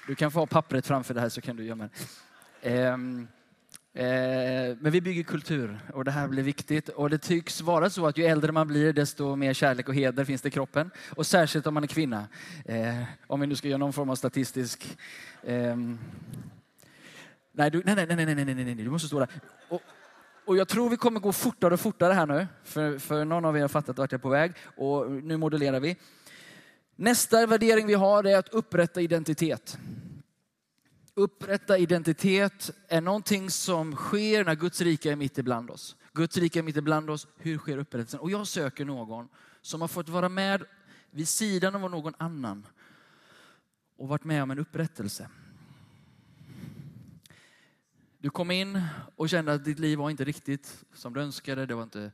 [0.07, 1.89] Du kan få ha pappret framför det här så kan du gömma
[2.61, 2.69] det.
[2.69, 3.42] Ehm, eh,
[3.95, 6.89] Eh, men vi bygger kultur och det här blir viktigt.
[6.89, 10.25] Och det tycks vara så att ju äldre man blir desto mer kärlek och heder
[10.25, 10.91] finns det i kroppen.
[11.15, 12.27] Och särskilt om man är kvinna.
[12.65, 14.97] Eh, om vi nu ska göra någon form av statistisk...
[15.43, 15.99] Ehm,
[17.51, 19.29] nej, du, nej, nej, nej, nej, nej, nej, nej, du måste stå där.
[19.69, 19.81] Och,
[20.45, 22.47] och jag tror vi kommer gå fortare och fortare här nu.
[22.63, 24.51] För, för någon av er har fattat vart jag är på väg.
[24.77, 25.95] Och nu modellerar vi.
[26.95, 29.77] Nästa värdering vi har är att upprätta identitet.
[31.15, 35.95] Upprätta identitet är någonting som sker när Guds rike är mitt ibland oss.
[36.13, 37.27] Guds rike är mitt ibland oss.
[37.37, 38.19] Hur sker upprättelsen?
[38.19, 39.27] Och jag söker någon
[39.61, 40.63] som har fått vara med
[41.11, 42.67] vid sidan av någon annan
[43.97, 45.29] och varit med om en upprättelse.
[48.17, 48.81] Du kom in
[49.15, 51.65] och kände att ditt liv var inte riktigt som du önskade.
[51.65, 52.11] Det var inte,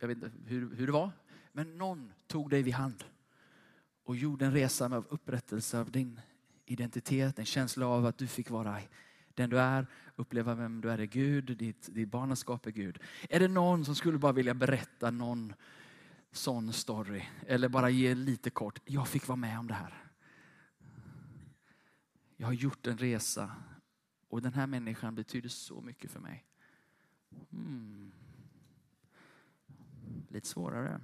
[0.00, 1.10] jag vet inte hur, hur det var.
[1.52, 3.04] Men någon tog dig vid hand
[4.04, 6.20] och gjorde en resa med upprättelse av din
[6.66, 8.80] identitet, en känsla av att du fick vara
[9.34, 12.98] den du är, uppleva vem du är i Gud, ditt, ditt barnaskap är Gud.
[13.28, 15.54] Är det någon som skulle bara vilja berätta någon
[16.32, 17.22] sån story?
[17.46, 20.04] Eller bara ge lite kort, jag fick vara med om det här.
[22.36, 23.50] Jag har gjort en resa
[24.28, 26.44] och den här människan betyder så mycket för mig.
[27.50, 28.12] Hmm.
[30.28, 31.00] Lite svårare.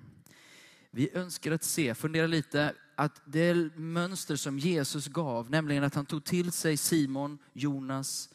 [0.91, 6.07] Vi önskar att se, fundera lite, att det mönster som Jesus gav, nämligen att han
[6.07, 8.31] tog till sig Simon, Jonas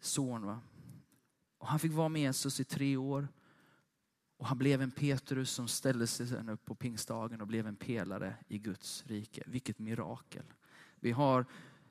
[0.00, 0.46] son.
[0.46, 0.60] Va?
[1.58, 3.28] Och han fick vara med Jesus i tre år.
[4.36, 7.76] Och han blev en Petrus som ställde sig sen upp på pingstdagen och blev en
[7.76, 9.42] pelare i Guds rike.
[9.46, 10.44] Vilket mirakel.
[11.00, 11.46] Vi har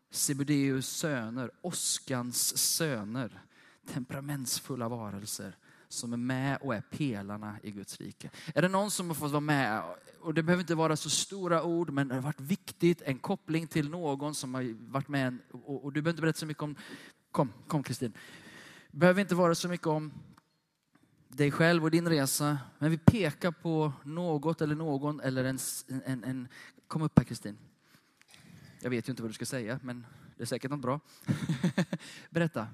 [0.09, 3.41] Sebedeus söner, Oskans söner,
[3.85, 5.57] temperamentsfulla varelser
[5.89, 8.29] som är med och är pelarna i Guds rike.
[8.55, 9.83] Är det någon som har fått vara med,
[10.19, 13.67] och det behöver inte vara så stora ord, men det har varit viktigt, en koppling
[13.67, 16.75] till någon som har varit med, och, och du behöver inte berätta så mycket om,
[17.31, 18.13] kom, kom Kristin.
[18.91, 20.11] Det behöver inte vara så mycket om
[21.27, 25.59] dig själv och din resa, men vi pekar på något eller någon eller en,
[26.05, 26.47] en, en
[26.87, 27.57] kom upp här Kristin.
[28.81, 30.05] Jag vet ju inte vad du ska säga, men
[30.37, 30.99] det är säkert något bra.
[32.29, 32.67] Berätta.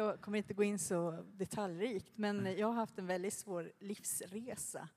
[0.00, 4.88] Jag kommer inte gå in så detaljrikt, men jag har haft en väldigt svår livsresa.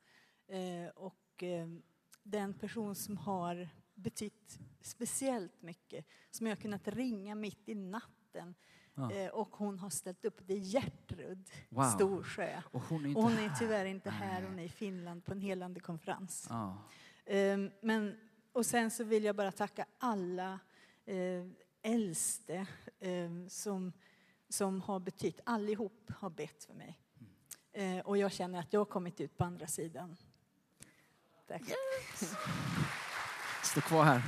[0.47, 1.67] Eh, Och eh,
[2.23, 8.55] den person som har betytt speciellt mycket, som jag har kunnat ringa mitt i natten,
[8.95, 9.11] Ja.
[9.11, 11.83] eh, och hon har ställt upp, det är Gertrud Wow.
[11.83, 12.61] Storsjö.
[12.71, 15.41] Och hon är Och hon är tyvärr inte här, hon är i Finland på en
[15.41, 16.47] helande konferens.
[16.49, 16.77] Ja.
[17.25, 18.15] Ehm, Men,
[18.51, 20.59] och sen så vill jag bara tacka alla
[21.81, 22.67] äldste
[22.99, 23.93] eh, som,
[24.53, 26.99] som har betytt, allihop har bett för mig.
[27.71, 30.17] Eh, och jag känner att jag har kommit ut på andra sidan.
[31.47, 31.61] Tack.
[33.63, 34.21] Stå kvar här.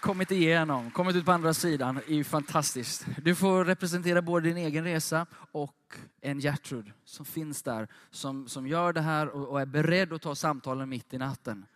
[0.00, 3.06] Kommit igenom, kommit ut på andra sidan är ju fantastiskt.
[3.22, 8.66] Du får representera både din egen resa och en Gertrud som finns där, som, som
[8.66, 11.66] gör det här och, och är beredd att ta samtalen mitt i natten.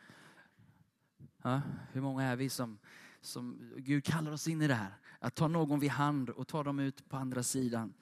[1.42, 1.60] Ja,
[1.92, 2.78] hur många är vi som,
[3.20, 4.94] som Gud kallar oss in i det här?
[5.20, 7.94] Att ta någon vid hand och ta dem ut på andra sidan.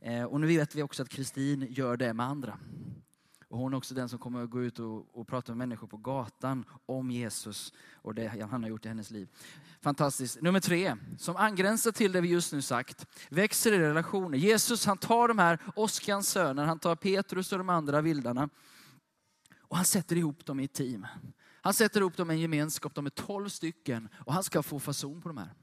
[0.00, 2.58] Eh, och nu vet vi också att Kristin gör det med andra.
[3.48, 5.86] Och hon är också den som kommer att gå ut och, och prata med människor
[5.86, 9.28] på gatan om Jesus och det han har gjort i hennes liv.
[9.80, 10.42] Fantastiskt.
[10.42, 14.38] Nummer tre, som angränsar till det vi just nu sagt, växer i relationer.
[14.38, 18.48] Jesus han tar de här Oskans söner, han tar Petrus och de andra vildarna
[19.72, 21.06] och han sätter ihop dem i ett team.
[21.62, 24.78] Han sätter ihop dem i en gemenskap, de är tolv stycken och han ska få
[24.78, 25.54] fason på de här.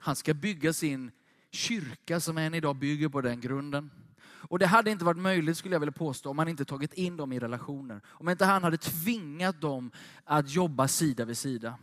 [0.00, 1.10] Han ska bygga sin
[1.50, 3.90] kyrka som än idag bygger på den grunden.
[4.22, 7.16] Och det hade inte varit möjligt skulle jag vilja påstå om han inte tagit in
[7.16, 8.00] dem i relationer.
[8.06, 9.90] Om inte han hade tvingat dem
[10.24, 11.78] att jobba sida vid sida.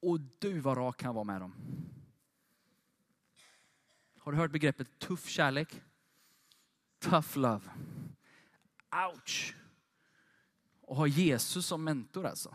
[0.00, 1.54] Och du vad rak han var med dem.
[4.18, 5.82] Har du hört begreppet tuff kärlek?
[6.98, 7.70] Tough love.
[9.14, 9.54] Ouch!
[10.80, 12.54] Och ha Jesus som mentor alltså.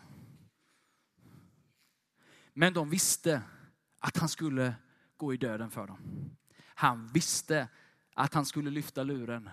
[2.53, 3.41] Men de visste
[4.03, 4.73] att han skulle
[5.17, 5.97] gå i döden för dem.
[6.65, 7.67] Han visste
[8.13, 9.49] att han skulle lyfta luren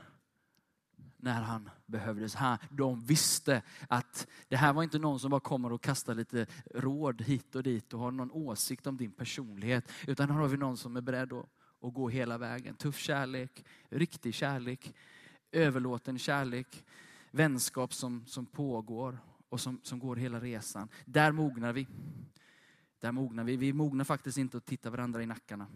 [1.17, 2.35] när han behövdes.
[2.35, 6.47] Han, de visste att det här var inte någon som bara kommer och kastar lite
[6.75, 9.93] råd hit och dit och har någon åsikt om din personlighet.
[10.07, 11.47] Utan här har vi någon som är beredd att,
[11.83, 12.75] att gå hela vägen.
[12.75, 14.95] Tuff kärlek, riktig kärlek,
[15.53, 16.85] överlåten kärlek,
[17.31, 20.89] vänskap som, som pågår och som, som går hela resan.
[21.05, 21.87] Där mognar vi.
[23.01, 23.57] Där mognar vi.
[23.57, 25.67] Vi mognar faktiskt inte att titta varandra i nackarna.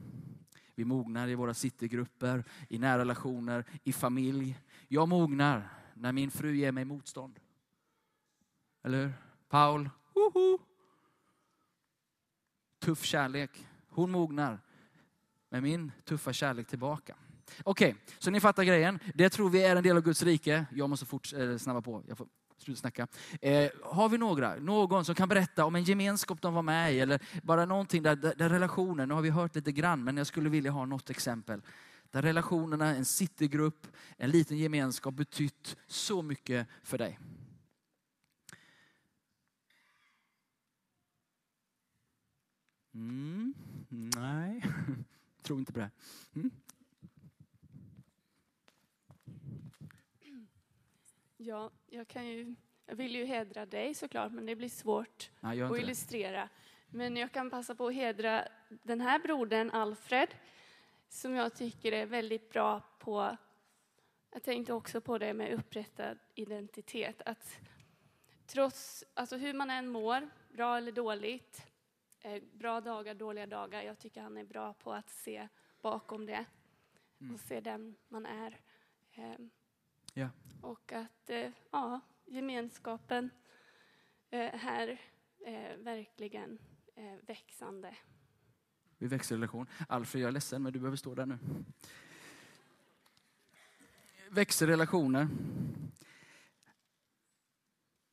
[0.75, 4.59] Vi mognar i våra citygrupper, i nära relationer, i familj.
[4.89, 7.41] Jag mognar när min fru ger mig motstånd.
[8.83, 9.13] Eller hur?
[9.49, 10.59] Paul, woho!
[12.79, 13.67] Tuff kärlek.
[13.89, 14.61] Hon mognar
[15.49, 17.17] med min tuffa kärlek tillbaka.
[17.65, 18.99] Okej, så ni fattar grejen.
[19.15, 20.67] Det tror vi är en del av Guds rike.
[20.73, 22.03] Jag måste fort, eh, snabba på.
[22.59, 23.07] Sluta snacka.
[23.41, 27.01] Eh, har vi några, någon som kan berätta om en gemenskap de var med i
[27.01, 30.27] eller bara någonting där, där, där relationen, nu har vi hört lite grann, men jag
[30.27, 31.63] skulle vilja ha något exempel.
[32.11, 33.87] Där relationerna, en citygrupp,
[34.17, 37.19] en liten gemenskap betytt så mycket för dig.
[42.95, 43.55] Mm,
[44.17, 44.65] nej,
[45.43, 45.91] tror inte på det.
[46.35, 46.51] Mm.
[51.45, 52.55] Ja, jag, kan ju,
[52.87, 55.85] jag vill ju hedra dig såklart, men det blir svårt Nej, att inte det.
[55.85, 56.49] illustrera.
[56.87, 60.29] Men jag kan passa på att hedra den här brodern, Alfred,
[61.09, 63.37] som jag tycker är väldigt bra på...
[64.31, 67.23] Jag tänkte också på det med upprättad identitet.
[67.27, 67.59] Att
[68.47, 71.67] trots alltså hur man än mår, bra eller dåligt,
[72.21, 75.49] eh, bra dagar, dåliga dagar, jag tycker han är bra på att se
[75.81, 76.45] bakom det
[77.35, 78.61] och se den man är.
[80.17, 80.29] Ja.
[80.61, 83.31] och att eh, ja, gemenskapen
[84.31, 85.01] eh, här
[85.47, 86.59] är verkligen
[86.95, 87.97] eh, växande.
[88.99, 89.67] Vi växer i relation.
[89.89, 91.39] Alfred, jag är ledsen men du behöver stå där nu.
[94.31, 95.29] Växer relationer.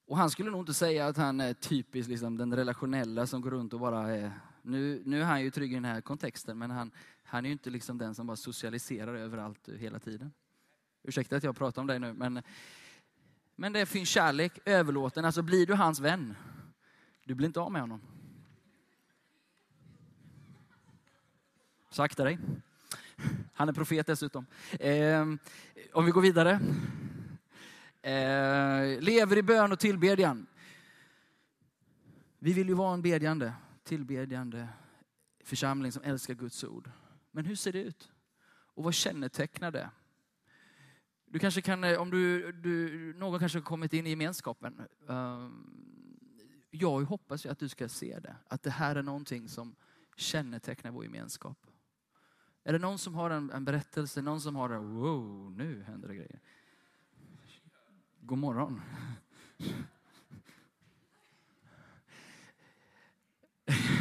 [0.06, 3.52] Och han skulle nog inte säga att han är typisk liksom, den relationella som går
[3.52, 4.32] runt och bara är...
[4.62, 6.92] Nu, nu är han ju trygg i den här kontexten men han,
[7.24, 10.34] han är ju inte liksom den som bara socialiserar överallt hela tiden.
[11.04, 12.44] Ursäkta att jag pratar om dig nu men,
[13.56, 15.26] men det finns kärlek, överlåten.
[15.26, 16.36] Alltså blir du hans vän,
[17.26, 18.02] du blir inte av med honom.
[21.90, 22.40] Sakta dig.
[23.54, 24.46] Han är profet dessutom.
[24.80, 25.22] Eh,
[25.94, 26.60] om vi går vidare.
[28.02, 30.48] Eh, lever i bön och tillbedjan.
[32.40, 34.68] Vi vill ju vara en bedjande, tillbedjande
[35.44, 36.92] församling som älskar Guds ord.
[37.32, 38.12] Men hur ser det ut?
[38.50, 39.90] Och vad kännetecknar det?
[41.32, 44.82] Du kanske kan, eh, om du, du, någon kanske har kommit in i gemenskapen.
[45.10, 45.82] Ehm,
[46.72, 48.36] jag hoppas ju att du ska se det.
[48.48, 49.76] Att det här är någonting som
[50.16, 51.58] kännetecknar vår gemenskap.
[52.64, 56.08] Är det någon som har en, en berättelse, någon som har det, wow, nu händer
[56.08, 56.40] det grejer.
[58.20, 58.82] God morgon.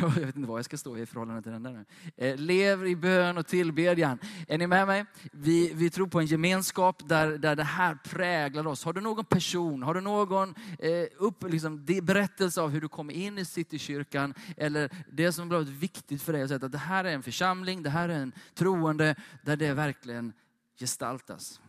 [0.16, 1.72] Jag vet inte vad jag ska stå i förhållande till den där.
[1.72, 1.84] nu.
[2.16, 4.18] Eh, Lev i bön och tillbedjan.
[4.48, 5.04] Är ni med mig?
[5.32, 8.84] Vi, vi tror på en gemenskap där, där det här präglar oss.
[8.84, 13.10] Har du någon person, har du någon eh, upp, liksom, berättelse av hur du kom
[13.10, 17.04] in i Citykyrkan eller det som blivit viktigt för dig att säga att det här
[17.04, 20.32] är en församling, det här är en troende där det verkligen
[20.78, 21.60] gestaltas.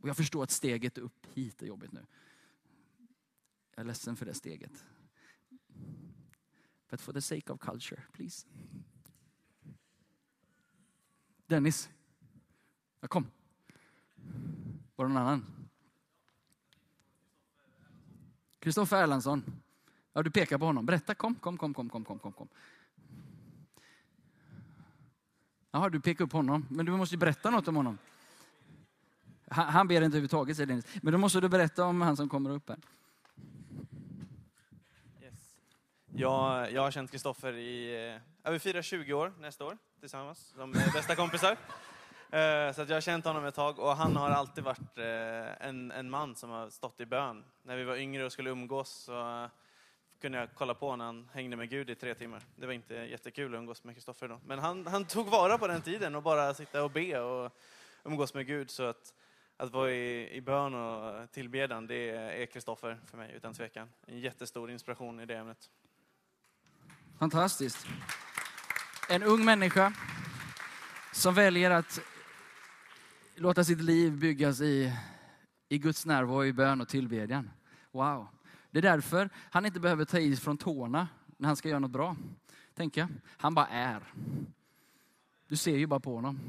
[0.00, 2.06] Och jag förstår att steget upp hit är jobbigt nu.
[3.74, 4.84] Jag är ledsen för det steget.
[6.90, 8.46] But for the sake of culture, please.
[11.46, 11.88] Dennis.
[13.00, 13.26] Ja, kom.
[14.96, 15.44] Var det någon annan?
[18.58, 19.42] Kristoffer Erlandsson.
[20.12, 20.86] Ja, du pekar på honom.
[20.86, 21.14] Berätta.
[21.14, 22.48] Kom, kom, kom, kom, kom, kom, kom.
[25.70, 26.66] Jaha, du pekar upp honom.
[26.70, 27.98] Men du måste ju berätta något om honom.
[29.48, 30.86] Han ber inte överhuvudtaget, säger Dennis.
[31.02, 32.78] Men då måste du berätta om han som kommer upp här.
[36.18, 38.06] Jag, jag har känt Kristoffer i,
[38.44, 41.56] eh, vi firar 20 år nästa år tillsammans som bästa kompisar.
[42.30, 45.66] Eh, Så att jag har känt honom ett tag och han har alltid varit eh,
[45.68, 47.44] en, en man som har stått i bön.
[47.62, 49.48] När vi var yngre och skulle umgås så eh,
[50.20, 52.42] kunde jag kolla på när han hängde med Gud i tre timmar.
[52.56, 54.40] Det var inte jättekul att umgås med Kristoffer då.
[54.46, 57.52] Men han, han tog vara på den tiden och bara sitta och be och
[58.04, 58.70] umgås med Gud.
[58.70, 59.14] Så att,
[59.56, 63.88] att vara i, i bön och tillbedjan, det är Kristoffer för mig utan tvekan.
[64.06, 65.70] En jättestor inspiration i det ämnet.
[67.18, 67.86] Fantastiskt.
[69.08, 69.92] En ung människa
[71.12, 72.00] som väljer att
[73.34, 74.92] låta sitt liv byggas i,
[75.68, 77.50] i Guds närvaro, i bön och tillbedjan.
[77.92, 78.26] Wow.
[78.70, 81.90] Det är därför han inte behöver ta i från tårna när han ska göra något
[81.90, 82.16] bra.
[82.74, 83.08] Tänker jag.
[83.36, 84.02] Han bara är.
[85.48, 86.40] Du ser ju bara på honom.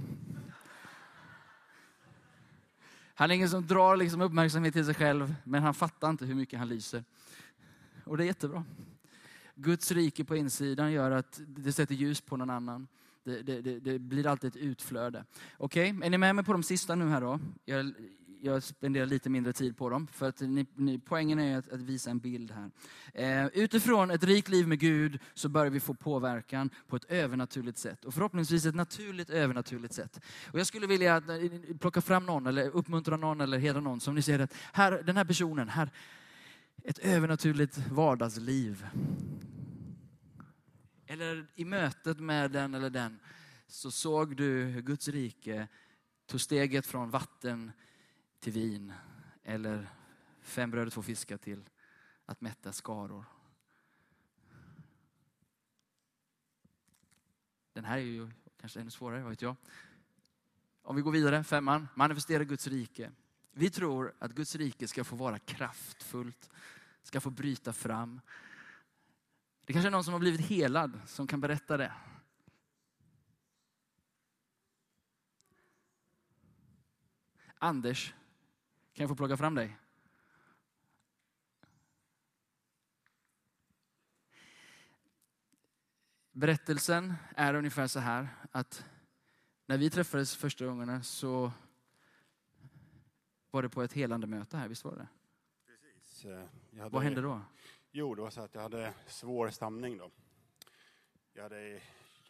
[3.13, 6.35] Han är ingen som drar liksom uppmärksamhet till sig själv, men han fattar inte hur
[6.35, 7.03] mycket han lyser.
[8.03, 8.65] Och det är jättebra.
[9.57, 12.87] Guds rike på insidan gör att det sätter ljus på någon annan.
[13.23, 15.25] Det, det, det, det blir alltid ett utflöde.
[15.57, 17.39] Okej, är ni med mig på de sista nu här då?
[17.65, 17.93] Jag,
[18.41, 21.81] jag spenderar lite mindre tid på dem, för att ni, ni, poängen är att, att
[21.81, 22.71] visa en bild här.
[23.13, 27.77] Eh, utifrån ett rikt liv med Gud så börjar vi få påverkan på ett övernaturligt
[27.77, 28.05] sätt.
[28.05, 30.19] Och förhoppningsvis ett naturligt övernaturligt sätt.
[30.51, 33.99] Och jag skulle vilja att, eh, plocka fram någon, eller uppmuntra någon, eller hedra någon
[33.99, 35.89] som ni ser att här, den här personen, här,
[36.83, 38.87] ett övernaturligt vardagsliv.
[41.05, 43.19] Eller i mötet med den eller den
[43.67, 45.67] så såg du hur Guds rike
[46.25, 47.71] tog steget från vatten
[48.39, 48.93] till vin.
[49.43, 49.89] Eller
[50.41, 51.69] fem bröd och två fiskar till
[52.25, 53.25] att mätta skaror.
[57.73, 59.55] Den här är ju kanske ännu svårare, vad vet jag.
[60.81, 63.11] Om vi går vidare, femman, manifestera Guds rike.
[63.57, 66.49] Vi tror att Guds rike ska få vara kraftfullt,
[67.03, 68.21] ska få bryta fram.
[69.65, 71.93] Det kanske är någon som har blivit helad som kan berätta det.
[77.57, 78.13] Anders,
[78.93, 79.77] kan jag få plocka fram dig?
[86.31, 88.85] Berättelsen är ungefär så här att
[89.65, 91.51] när vi träffades första gångerna så
[93.57, 95.07] var det på ett helande möte här, visst var det?
[95.65, 96.25] Precis.
[96.25, 96.43] Eh,
[96.79, 97.41] hade, Vad hände då?
[97.91, 100.11] Jo, det var så att jag hade svår stamning då.
[101.33, 101.81] Jag, hade,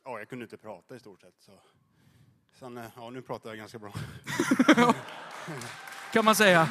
[0.04, 1.34] ja, jag kunde inte prata i stort sett.
[1.40, 1.60] Så.
[2.52, 3.94] Sen, eh, ja, nu pratar jag ganska bra.
[6.14, 6.70] Kan man säga.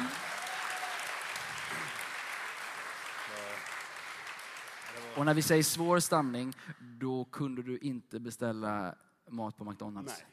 [5.17, 8.95] Och när vi säger svår stamning, då kunde du inte beställa
[9.29, 10.13] mat på McDonalds.
[10.17, 10.27] Nej.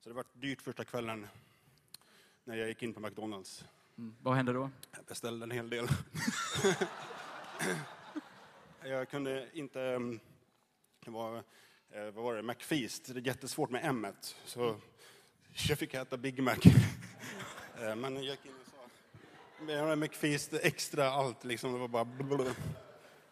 [0.00, 1.26] Så det var dyrt första kvällen
[2.44, 3.64] när jag gick in på McDonalds.
[3.98, 4.16] Mm.
[4.22, 4.70] Vad hände då?
[4.96, 5.88] Jag beställde en hel del.
[8.84, 9.80] jag kunde inte...
[9.82, 10.20] mm,
[11.04, 11.42] Det var, eh,
[12.14, 13.14] vad var det, McFeast.
[13.14, 14.06] Det är jättesvårt med M.
[14.44, 14.80] Så
[15.68, 16.56] jag fick äta Big Mac.
[17.80, 18.70] Eh, Men jag gick in och
[19.66, 19.72] sa...
[19.72, 21.72] Jag har McFeast extra allt liksom.
[21.72, 22.04] Det var bara...
[22.04, 22.54] blablabla.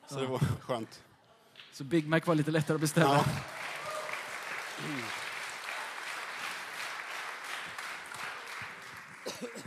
[0.07, 1.03] Så det var skönt.
[1.73, 3.07] Så Big Mac var lite lättare att beställa.
[3.15, 3.25] Ja.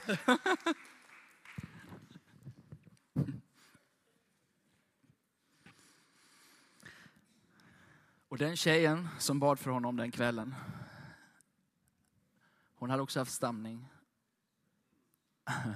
[8.27, 10.55] Och den tjejen som bad för honom den kvällen,
[12.75, 13.89] hon hade också haft stamning.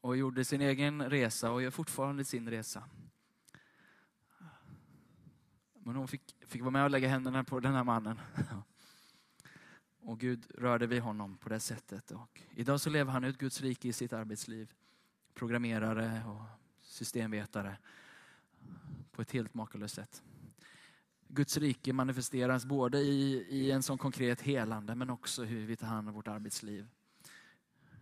[0.00, 2.84] Och gjorde sin egen resa och gör fortfarande sin resa.
[5.72, 8.20] Men hon fick, fick vara med och lägga händerna på den här mannen.
[10.04, 12.10] Och Gud rörde vid honom på det sättet.
[12.10, 14.72] Och idag så lever han ut Guds rike i sitt arbetsliv.
[15.34, 16.42] Programmerare och
[16.80, 17.76] systemvetare.
[19.12, 20.22] På ett helt makalöst sätt.
[21.28, 25.86] Guds rike manifesteras både i, i en sån konkret helande men också hur vi tar
[25.86, 26.88] hand om vårt arbetsliv.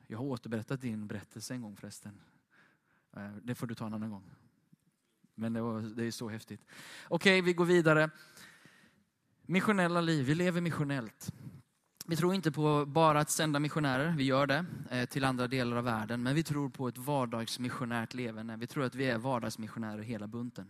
[0.06, 2.20] Jag har återberättat din berättelse en gång förresten.
[3.16, 4.30] Eh, det får du ta en annan gång.
[5.34, 6.66] Men det, var, det är så häftigt.
[7.08, 8.10] Okej, vi går vidare.
[9.42, 11.32] Missionella liv, vi lever missionellt.
[12.10, 15.76] Vi tror inte på bara att sända missionärer, vi gör det eh, till andra delar
[15.76, 16.22] av världen.
[16.22, 18.56] Men vi tror på ett vardagsmissionärt levande.
[18.56, 20.68] Vi tror att vi är vardagsmissionärer hela bunten.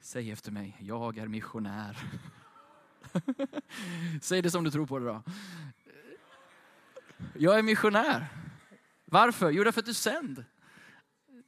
[0.00, 1.98] Säg efter mig, jag är missionär.
[4.20, 5.22] Säg det som du tror på det då.
[7.34, 8.26] Jag är missionär.
[9.04, 9.50] Varför?
[9.50, 10.44] Jo, därför att du är sänd.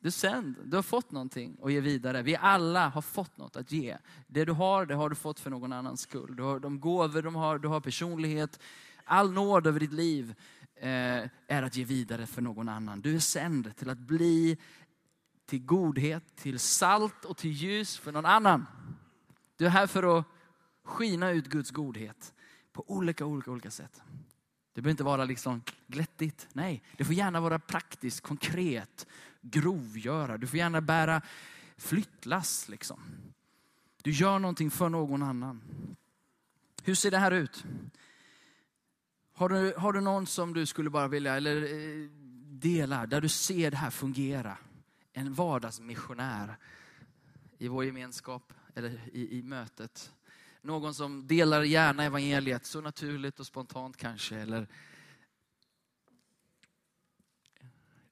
[0.07, 0.57] Du är sänd.
[0.65, 2.23] Du har fått någonting att ge vidare.
[2.23, 3.97] Vi alla har fått något att ge.
[4.27, 6.37] Det du har, det har du fått för någon annans skull.
[6.37, 8.61] Du har de gåvor du har, du har personlighet.
[9.05, 10.35] All nåd över ditt liv
[10.77, 13.01] eh, är att ge vidare för någon annan.
[13.01, 14.59] Du är sänd till att bli
[15.47, 18.67] till godhet, till salt och till ljus för någon annan.
[19.57, 20.25] Du är här för att
[20.85, 22.35] skina ut Guds godhet
[22.73, 24.03] på olika, olika, olika sätt.
[24.77, 26.49] Det behöver inte vara liksom glättigt.
[26.53, 29.07] Nej, det får gärna vara praktiskt, konkret,
[29.51, 30.39] grovgöra.
[30.39, 31.23] Du får gärna bära
[31.77, 32.69] flyttlass.
[32.69, 33.01] Liksom.
[34.03, 35.61] Du gör någonting för någon annan.
[36.83, 37.65] Hur ser det här ut?
[39.33, 42.09] Har du, har du någon som du skulle bara vilja eller, eh,
[42.47, 44.59] dela, där du ser det här fungera?
[45.13, 46.57] En vardagsmissionär
[47.59, 50.13] i vår gemenskap eller i, i mötet.
[50.63, 54.37] Någon som delar gärna evangeliet så naturligt och spontant kanske.
[54.37, 54.69] Eller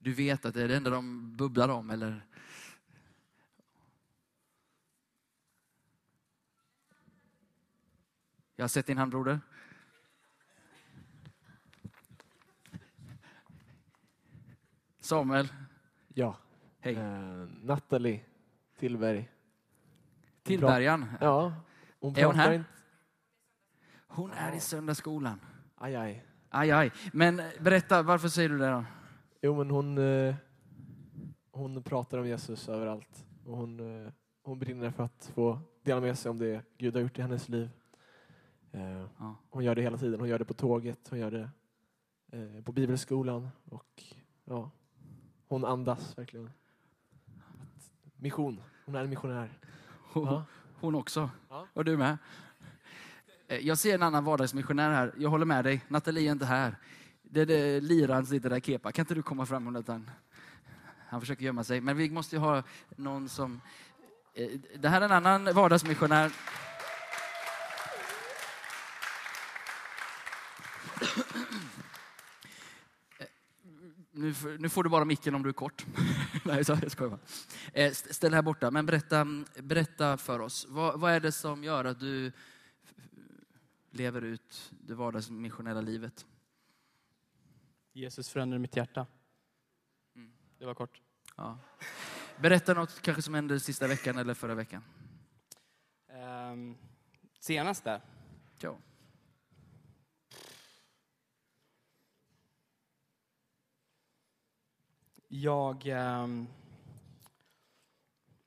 [0.04, 1.90] Du vet att det är det enda de bubblar om.
[1.90, 2.26] Eller...
[8.56, 9.40] Jag har sett din hand, broder.
[15.00, 15.52] Samuel.
[16.14, 16.36] Ja.
[16.80, 16.94] Hej.
[16.94, 18.20] Eh, Nathalie
[18.78, 19.30] Tillberg.
[20.42, 21.06] Tillbergan?
[21.20, 21.54] Ja.
[22.00, 22.52] Hon är hon här?
[22.52, 22.68] Inte.
[24.06, 25.40] Hon är i söndagsskolan.
[25.74, 26.26] Aj, aj.
[26.48, 26.92] Aj, aj.
[27.12, 28.84] Men eh, berätta, varför säger du det då?
[29.44, 30.34] Jo, men hon, eh,
[31.50, 33.26] hon pratar om Jesus överallt.
[33.46, 37.02] Och hon, eh, hon brinner för att få dela med sig om det Gud har
[37.02, 37.70] gjort i hennes liv.
[38.72, 39.04] Eh.
[39.50, 40.20] Hon gör det hela tiden.
[40.20, 41.50] Hon gör det på tåget, hon gör det
[42.62, 43.48] på bibelskolan.
[43.64, 44.02] Och
[44.44, 44.70] ja,
[45.48, 46.50] hon andas verkligen.
[47.38, 48.60] Att, mission.
[48.86, 49.58] Hon är en missionär.
[50.12, 50.44] Hon, Ja.
[50.80, 51.30] hon också.
[51.48, 51.66] Ja.
[51.72, 52.18] Och du med.
[53.60, 55.14] Jag ser en annan vardagsmissionär här.
[55.18, 55.84] Jag håller med dig.
[55.88, 56.76] Nathalie är inte här.
[57.34, 58.92] Det är det liran sitter där, Kepa.
[58.92, 60.02] Kan inte du komma fram under?
[61.08, 61.80] Han försöker gömma sig.
[61.80, 62.62] Men vi måste ju ha
[62.96, 63.60] någon som...
[64.34, 66.32] Eh, det här är en annan vardagsmissionär.
[73.18, 73.26] Eh,
[74.12, 75.86] nu, får- nu får du bara micken om du är kort.
[76.44, 77.20] Nej, jag skojar bara.
[77.72, 79.26] Eh, ställ dig Ställ här borta, men berätta,
[79.62, 80.66] berätta för oss.
[80.68, 82.32] Vad, vad är det som gör att du
[83.90, 86.26] lever ut det vardagsmissionella livet?
[87.94, 89.06] Jesus förändrade mitt hjärta.
[90.16, 90.32] Mm.
[90.58, 91.02] Det var kort.
[91.36, 91.58] Ja.
[92.36, 94.82] Berätta något kanske som hände sista veckan eller förra veckan.
[96.08, 96.76] Um,
[97.40, 98.00] senast där.
[98.60, 98.76] Ja.
[105.28, 106.46] Jag, ehm,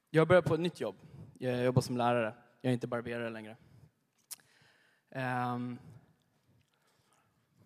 [0.09, 0.95] jag började på ett nytt jobb.
[1.39, 2.33] Jag jobbar som lärare.
[2.61, 3.57] Jag är inte barberare längre.
[5.09, 5.79] Ehm,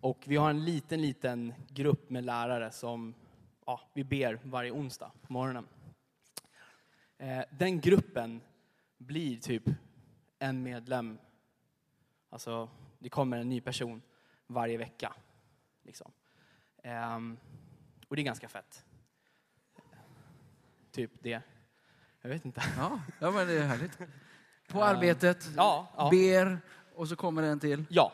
[0.02, 3.14] och vi har en liten, liten grupp med lärare som
[3.66, 5.68] ja, vi ber varje onsdag på morgonen.
[7.18, 8.40] Eh, den gruppen
[8.98, 9.62] blir typ
[10.38, 11.18] en medlem.
[12.30, 14.02] Alltså, det kommer en ny person
[14.46, 15.14] varje vecka.
[15.82, 16.12] Liksom.
[16.82, 17.38] Ehm,
[18.08, 18.84] och det är ganska fett.
[20.90, 21.42] Typ det.
[22.20, 22.62] Jag vet inte.
[22.78, 23.98] Ja, ja men det är härligt.
[24.68, 26.10] På Eh, arbetet, Ja, ja.
[26.10, 26.58] ber
[26.94, 27.84] och så kommer det en till.
[27.90, 28.12] Ja,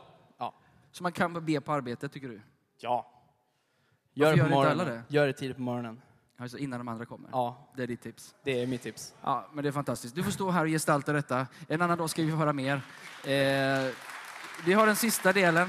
[0.99, 2.41] Så man kan be på arbetet tycker du?
[2.81, 3.11] ja.
[4.15, 5.05] Varför Gör det gör på alla morgonen.
[5.09, 5.15] det?
[5.15, 6.03] Gör det tidigt på morgonen.
[6.37, 7.31] Alltså innan de andra kommer?
[7.33, 8.35] Ja, Det är ditt tips.
[8.45, 9.15] det är mitt tips.
[9.23, 10.15] Ja, men det är fantastiskt.
[10.15, 11.47] Du får stå här och gestalta detta.
[11.69, 12.75] En annan dag ska vi höra mer.
[13.25, 13.93] Eh,
[14.65, 15.69] vi har den sista delen.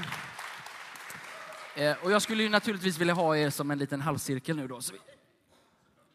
[1.76, 4.80] Eh, och jag skulle ju naturligtvis vilja ha er som en liten halvcirkel nu då.
[4.80, 4.94] Så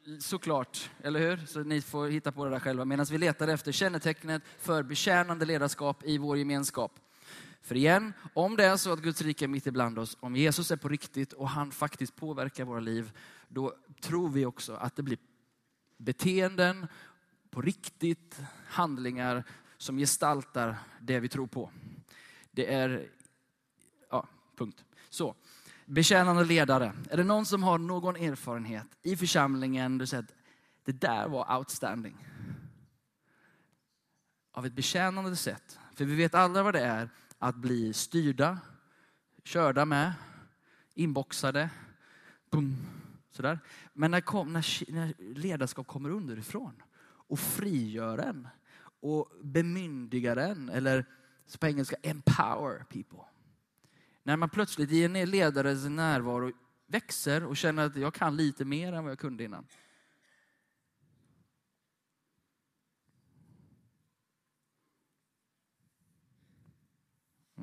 [0.05, 1.37] vi, såklart, eller hur?
[1.45, 5.45] Så ni får hitta på det där själva medan vi letar efter kännetecknet för betjänande
[5.45, 6.91] ledarskap i vår gemenskap.
[7.65, 10.71] För igen, om det är så att Guds rike är mitt ibland oss, om Jesus
[10.71, 13.11] är på riktigt och han faktiskt påverkar våra liv,
[13.47, 15.17] då tror vi också att det blir
[15.97, 16.87] beteenden,
[17.49, 19.43] på riktigt, handlingar
[19.77, 21.71] som gestaltar det vi tror på.
[22.51, 23.09] Det är,
[24.09, 24.83] ja, punkt.
[25.09, 25.35] Så,
[25.85, 26.93] betjänande ledare.
[27.09, 30.33] Är det någon som har någon erfarenhet i församlingen, du säger att
[30.83, 32.27] det där var outstanding.
[34.51, 35.79] Av ett betjänande sätt.
[35.95, 37.09] För vi vet alla vad det är
[37.39, 38.59] att bli styrda,
[39.43, 40.13] körda med,
[40.93, 41.69] inboxade,
[42.51, 42.75] boom,
[43.31, 43.59] sådär.
[43.93, 46.73] Men när, kom, när, när ledarskap kommer underifrån
[47.05, 48.47] och frigör en
[48.99, 51.05] och bemyndigar en, eller
[51.47, 53.19] så på engelska empower people.
[54.23, 56.51] När man plötsligt i en ledares närvaro
[56.87, 59.67] växer och känner att jag kan lite mer än vad jag kunde innan.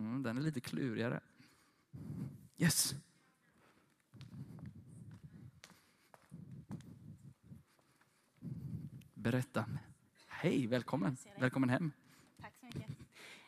[0.02, 1.20] Mm, den är lite klurigare.
[2.56, 2.94] Yes.
[9.14, 9.64] Berätta.
[10.26, 11.16] Hej, välkommen.
[11.38, 11.92] Välkommen hem.
[12.40, 12.86] Tack så mycket.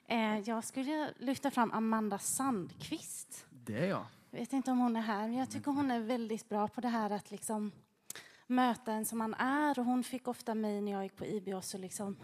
[0.07, 3.47] Eh, jag skulle lyfta fram Amanda Sandqvist.
[3.51, 4.07] Det är jag.
[4.31, 6.81] Jag vet inte om hon är här, men jag tycker hon är väldigt bra på
[6.81, 7.73] det här att liksom
[8.47, 9.79] möta en som man är.
[9.79, 12.17] Och hon fick ofta mig när jag gick på IBOS och liksom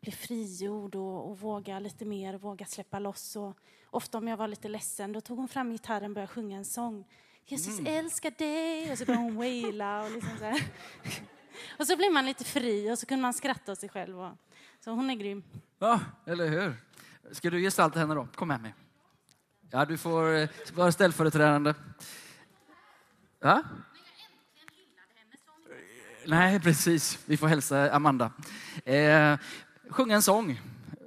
[0.00, 3.36] bli frigjord och, och våga lite mer, våga släppa loss.
[3.36, 3.56] Och
[3.90, 6.64] ofta om jag var lite ledsen, då tog hon fram gitarren och började sjunga en
[6.64, 7.04] sång.
[7.46, 8.92] Jesus älskar dig!
[8.92, 10.62] Och så började hon waila och liksom så här.
[11.78, 14.20] Och så blev man lite fri och så kunde man skratta åt sig själv.
[14.20, 14.32] Och,
[14.84, 15.42] så hon är grym.
[15.78, 16.74] Ja, eller hur?
[17.32, 18.28] Ska du gestalta henne då?
[18.34, 18.74] Kom med mig.
[19.70, 21.74] Ja, du får eh, vara ställföreträdande.
[23.40, 23.62] Ja?
[26.26, 27.18] Nej, precis.
[27.26, 28.32] Vi får hälsa Amanda.
[28.84, 29.38] Eh,
[29.90, 30.60] sjunga en sång,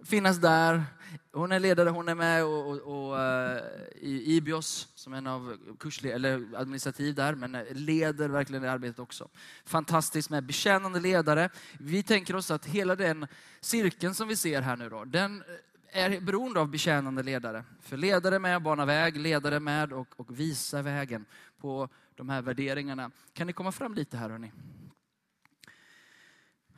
[0.03, 0.83] finnas där.
[1.31, 3.61] Hon är ledare, hon är med och, och, och, eh,
[3.95, 8.99] i IBIOS som en av kursled, eller administrativ där, men eh, leder verkligen det arbetet
[8.99, 9.29] också.
[9.65, 11.49] Fantastiskt med betjänande ledare.
[11.79, 13.27] Vi tänker oss att hela den
[13.59, 15.43] cirkeln som vi ser här nu då, den
[15.91, 17.63] eh, är beroende av betjänande ledare.
[17.81, 21.25] För ledare med bana väg, ledare med och, och visa vägen
[21.61, 23.11] på de här värderingarna.
[23.33, 24.51] Kan ni komma fram lite här hörni?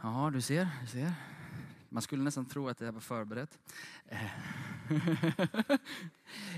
[0.01, 1.13] Ja, du ser, du ser.
[1.95, 3.59] Man skulle nästan tro att det här var förberett.
[4.07, 4.31] Eh.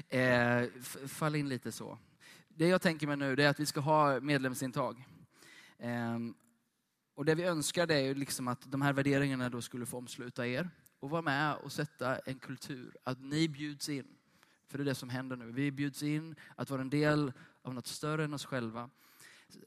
[0.64, 0.70] eh
[1.08, 1.98] fall in lite så.
[2.48, 5.08] Det jag tänker mig nu är att vi ska ha medlemsintag.
[5.80, 6.34] Ehm,
[7.16, 10.48] och det vi önskar det är liksom att de här värderingarna då skulle få omsluta
[10.48, 10.70] er
[11.00, 12.96] och vara med och sätta en kultur.
[13.04, 14.08] Att ni bjuds in.
[14.68, 15.52] För det är det som händer nu.
[15.52, 18.90] Vi bjuds in att vara en del av något större än oss själva.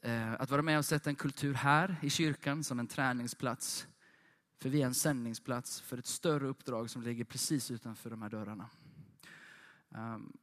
[0.01, 3.87] Eh, Att vara med och sätta en kultur här i kyrkan som en träningsplats.
[4.61, 8.29] För vi är en sändningsplats för ett större uppdrag som ligger precis utanför de här
[8.29, 8.69] dörrarna.
[9.91, 10.33] Ehm,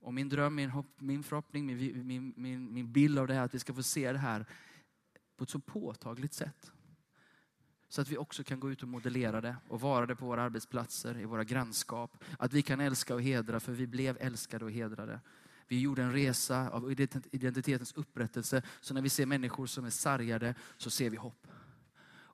[0.00, 3.40] och min dröm, min, hopp, min förhoppning, min, min, min, min bild av det här
[3.40, 4.46] är att vi ska få se det här
[5.36, 6.72] på ett så påtagligt sätt.
[7.88, 10.42] Så att vi också kan gå ut och modellera det och vara det på våra
[10.42, 12.24] arbetsplatser, i våra grannskap.
[12.38, 15.20] Att vi kan älska och hedra, för vi blev älskade och hedrade.
[15.66, 16.92] Vi gjorde en resa av
[17.30, 21.46] identitetens upprättelse, så när vi ser människor som är sargade så ser vi hopp.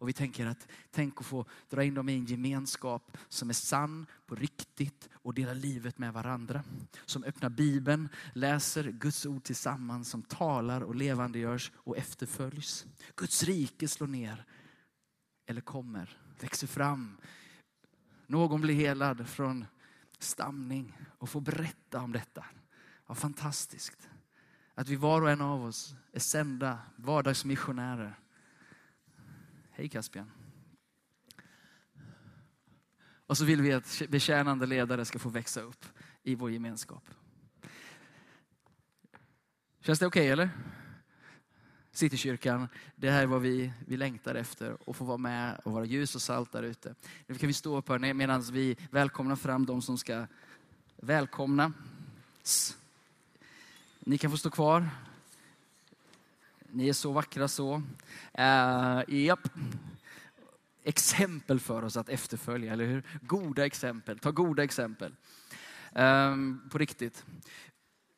[0.07, 3.55] Och vi tänker att tänk att få dra in dem i en gemenskap som är
[3.55, 6.63] sann, på riktigt och dela livet med varandra.
[7.07, 12.87] Som öppnar Bibeln, läser Guds ord tillsammans, som talar och levandegörs och efterföljs.
[13.17, 14.45] Guds rike slår ner,
[15.47, 17.17] eller kommer, växer fram.
[18.27, 19.65] Någon blir helad från
[20.19, 22.45] stamning och får berätta om detta.
[23.07, 24.09] Vad fantastiskt.
[24.75, 28.21] Att vi var och en av oss är sända vardagsmissionärer.
[29.79, 30.31] Hej Caspian.
[33.27, 35.85] Och så vill vi att betjänande ledare ska få växa upp
[36.23, 37.05] i vår gemenskap.
[39.81, 40.51] Känns det okej eller?
[41.91, 44.77] Citykyrkan, det här är vad vi, vi längtar efter.
[44.87, 46.95] Att få vara med och vara ljus och salt där ute.
[47.27, 50.27] Nu kan vi stå upp här medan vi välkomnar fram de som ska
[50.97, 51.73] välkomna.
[54.01, 54.89] Ni kan få stå kvar.
[56.77, 57.83] Ni är så vackra så.
[58.39, 59.49] Uh, japp.
[60.85, 63.03] Exempel för oss att efterfölja, eller hur?
[63.23, 64.19] Goda exempel.
[64.19, 65.13] Ta goda exempel.
[65.95, 67.25] Ehm, på riktigt.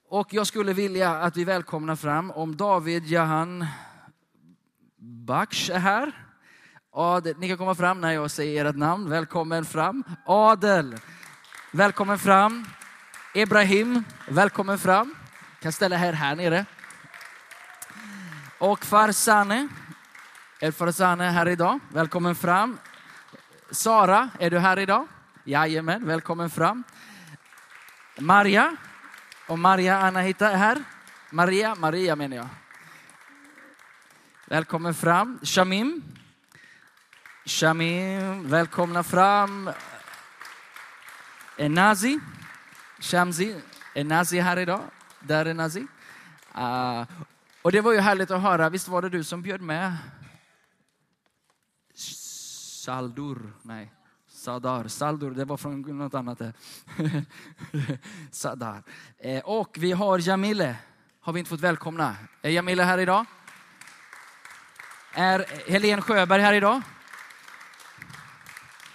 [0.08, 3.66] Och jag skulle vilja att vi välkomnar fram, om David Jahan
[4.96, 6.12] Baksh är här.
[6.92, 9.10] Adel, ni kan komma fram när jag säger ert namn.
[9.10, 10.04] Välkommen fram.
[10.26, 10.96] Adel,
[11.72, 12.64] välkommen fram.
[13.34, 15.14] Ibrahim, välkommen fram.
[15.60, 16.66] Kan ställa här, här nere.
[18.58, 19.68] Och Farzane.
[20.60, 21.80] Är Farzane här idag?
[21.88, 22.78] Välkommen fram.
[23.70, 25.06] Sara, är du här idag?
[25.44, 26.84] Jajamän, välkommen fram.
[28.18, 28.76] Maria.
[29.46, 30.84] Och Maria Anahita är här.
[31.30, 32.48] Maria, Maria menar jag.
[34.46, 35.38] Välkommen fram.
[35.42, 36.02] Shamim.
[37.44, 39.70] Shamim, välkomna fram.
[41.56, 42.20] Enazi.
[43.00, 43.60] Shamsi.
[43.94, 44.82] Är här idag?
[45.20, 45.80] Där är Nazi.
[45.80, 45.86] Uh,
[46.52, 47.06] ah,
[47.68, 48.68] och det var ju härligt att höra.
[48.68, 49.96] Visst var det du som bjöd med?
[52.84, 53.92] Saldur, nej.
[54.28, 56.38] Sadar, Saldur, det var från något annat.
[56.38, 56.52] där.
[58.30, 58.82] Sadar.
[59.18, 60.76] Eh, och vi har Jamile,
[61.20, 62.16] har vi inte fått välkomna.
[62.42, 63.24] Är Jamile här idag?
[65.12, 66.82] Är Helen Sjöberg här idag?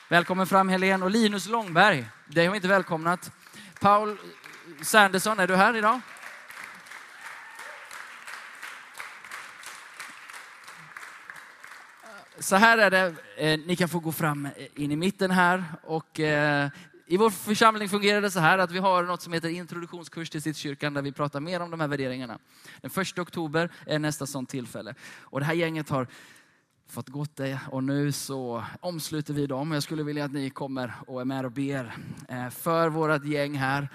[0.10, 3.32] Välkommen fram Helen och Linus Långberg, det har vi inte välkomnat.
[3.80, 4.18] Paul
[4.82, 6.02] Sanderson, är du här idag?
[12.44, 15.64] Så här är det, eh, ni kan få gå fram eh, in i mitten här.
[15.84, 16.70] Och, eh,
[17.06, 20.42] I vår församling fungerar det så här att vi har något som heter introduktionskurs till
[20.42, 22.40] Citykyrkan där vi pratar mer om de här värderingarna.
[22.82, 24.96] Den första oktober är nästa sånt tillfälle.
[25.20, 26.08] Och det här gänget har
[26.88, 29.72] fått gått det och nu så omsluter vi dem.
[29.72, 31.96] Jag skulle vilja att ni kommer och är med och ber
[32.30, 33.90] eh, för vårt gäng här.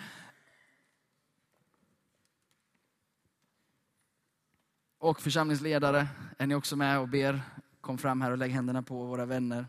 [4.98, 7.42] Och församlingsledare, är ni också med och ber?
[7.88, 9.66] Kom fram här och lägg händerna på våra vänner.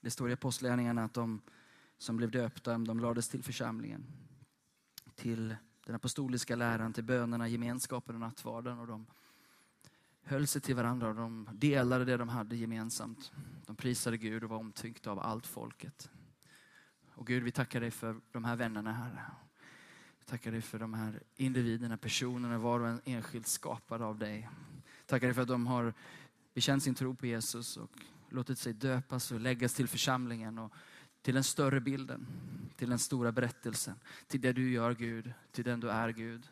[0.00, 1.40] Det står i Apostlagärningarna att de
[1.98, 4.06] som blev döpta, de lades till församlingen.
[5.14, 5.56] Till
[5.86, 8.78] den apostoliska läran, till bönerna, gemenskapen och nattvarden.
[8.78, 9.06] Och de
[10.28, 13.32] höll sig till varandra och de delade det de hade gemensamt.
[13.66, 16.10] De prisade Gud och var omtyckta av allt folket.
[17.14, 19.24] Och Gud, vi tackar dig för de här vännerna här.
[20.18, 24.48] Vi tackar dig för de här individerna, personerna, var och en enskilt skapad av dig.
[25.06, 25.94] Tackar dig för att de har
[26.54, 27.90] bekänt sin tro på Jesus och
[28.28, 30.72] låtit sig döpas och läggas till församlingen och
[31.22, 32.26] till den större bilden,
[32.76, 33.94] till den stora berättelsen,
[34.26, 36.48] till det du gör Gud, till den du är Gud.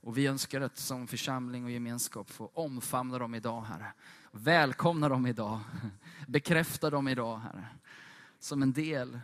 [0.00, 3.92] Och vi önskar att som församling och gemenskap få omfamna dem idag, Herre.
[4.32, 5.60] Välkomna dem idag.
[6.28, 7.66] Bekräfta dem idag, Herre.
[8.38, 9.20] Som en del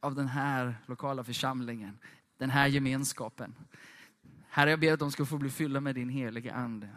[0.00, 1.98] av den här lokala församlingen,
[2.36, 3.54] den här gemenskapen.
[4.48, 6.88] Herre, jag ber att de ska få bli fyllda med din heliga Ande.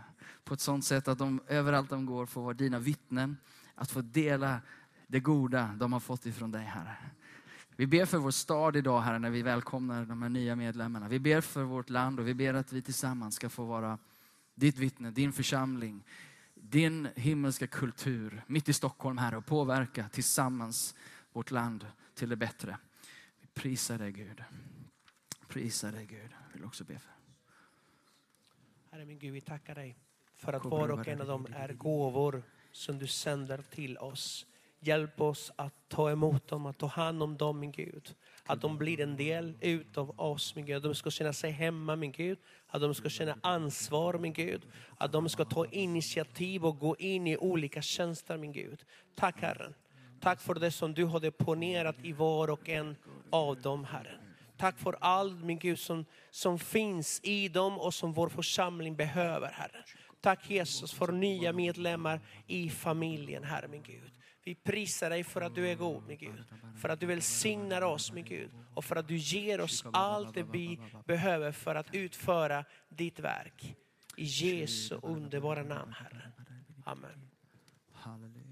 [0.43, 3.37] På ett sånt sätt att de överallt de går får vara dina vittnen.
[3.75, 4.61] Att få dela
[5.07, 6.97] det goda de har fått ifrån dig, Herre.
[7.75, 11.07] Vi ber för vår stad idag, Herre, när vi välkomnar de här nya medlemmarna.
[11.07, 13.99] Vi ber för vårt land och vi ber att vi tillsammans ska få vara
[14.55, 16.03] ditt vittne, din församling,
[16.55, 20.95] din himmelska kultur mitt i Stockholm, Herre, och påverka tillsammans
[21.33, 22.77] vårt land till det bättre.
[23.41, 24.43] Vi prisar dig, Gud.
[25.47, 26.29] Prisar dig, Gud.
[26.47, 27.11] Jag vill också be för.
[28.91, 29.95] Herre min Gud, vi tackar dig
[30.37, 34.45] för att var och en av dem är gåvor som du sänder till oss.
[34.83, 38.15] Hjälp oss att ta emot dem, att ta hand om dem, min Gud.
[38.45, 40.75] Att de blir en del utav oss, min Gud.
[40.75, 42.37] Att de ska känna sig hemma, min Gud.
[42.67, 44.61] Att de ska känna ansvar, min Gud.
[44.97, 48.85] Att de ska ta initiativ och gå in i olika tjänster, min Gud.
[49.15, 49.73] Tack Herren.
[50.21, 52.95] Tack för det som du har deponerat i var och en
[53.29, 54.19] av dem, Herren.
[54.57, 59.51] Tack för allt, min Gud, som, som finns i dem och som vår församling behöver,
[59.51, 59.83] Herre.
[60.21, 64.11] Tack Jesus för nya medlemmar i familjen, Herre min Gud.
[64.43, 66.43] Vi prisar dig för att du är god, min Gud.
[66.81, 68.51] För att du välsignar oss, min Gud.
[68.73, 73.75] Och för att du ger oss allt det vi behöver för att utföra ditt verk.
[74.17, 76.31] I Jesu underbara namn, Herre.
[76.85, 77.29] Amen.
[77.93, 78.51] Halleluja.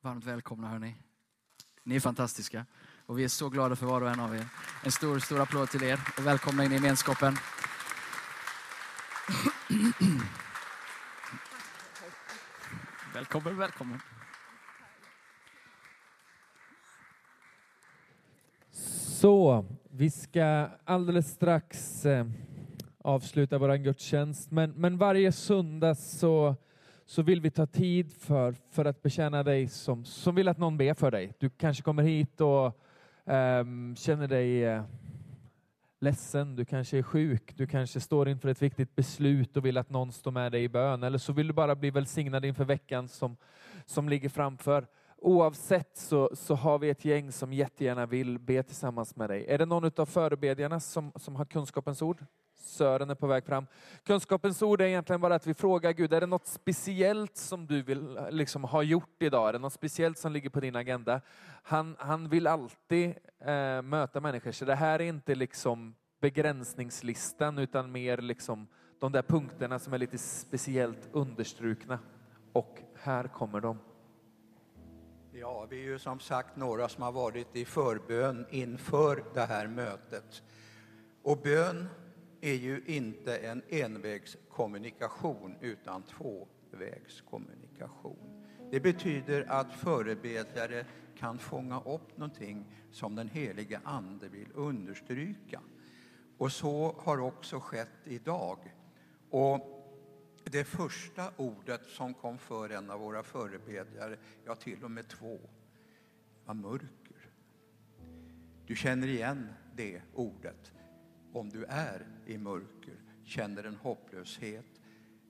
[0.00, 0.94] Varmt välkomna hörni.
[1.82, 2.66] Ni är fantastiska
[3.06, 4.46] och vi är så glada för var och en av er.
[4.84, 7.36] En stor, stor applåd till er och välkomna in i gemenskapen.
[13.14, 13.98] Välkommen, välkommen.
[18.70, 22.26] Så, vi ska alldeles strax eh,
[22.98, 24.50] avsluta vår gudstjänst.
[24.50, 26.56] Men, men varje söndag så,
[27.06, 30.76] så vill vi ta tid för, för att betjäna dig som, som vill att någon
[30.76, 31.32] ber för dig.
[31.38, 32.80] Du kanske kommer hit och
[33.26, 34.82] ehm, känner dig eh,
[36.00, 39.90] ledsen, du kanske är sjuk, du kanske står inför ett viktigt beslut och vill att
[39.90, 41.02] någon står med dig i bön.
[41.02, 43.36] Eller så vill du bara bli välsignad inför veckan som,
[43.86, 44.86] som ligger framför.
[45.16, 49.46] Oavsett så, så har vi ett gäng som jättegärna vill be tillsammans med dig.
[49.48, 52.24] Är det någon av förebedjarna som, som har kunskapens ord?
[52.58, 53.66] Sören är på väg fram.
[54.04, 57.82] Kunskapens ord är egentligen bara att vi frågar Gud, är det något speciellt som du
[57.82, 59.48] vill liksom ha gjort idag?
[59.48, 61.20] Är det något speciellt som ligger på din agenda?
[61.62, 67.92] Han, han vill alltid eh, möta människor, så det här är inte liksom begränsningslistan utan
[67.92, 68.66] mer liksom
[69.00, 71.98] de där punkterna som är lite speciellt understrukna.
[72.52, 73.78] Och här kommer de.
[75.32, 79.66] Ja, vi är ju som sagt några som har varit i förbön inför det här
[79.66, 80.42] mötet.
[81.22, 81.88] Och bön
[82.40, 88.46] är ju inte en envägskommunikation utan tvåvägskommunikation.
[88.70, 90.84] Det betyder att förebedjare
[91.18, 95.60] kan fånga upp någonting som den helige Ande vill understryka.
[96.38, 98.58] Och så har också skett idag.
[99.30, 99.74] Och
[100.44, 105.40] det första ordet som kom för en av våra förebedjare, ja till och med två,
[106.44, 107.30] var mörker.
[108.66, 110.72] Du känner igen det ordet
[111.32, 114.80] om du är i mörker, känner en hopplöshet.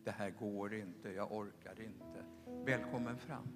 [0.04, 2.24] Det här går inte, jag orkar inte.
[2.64, 3.48] Välkommen fram.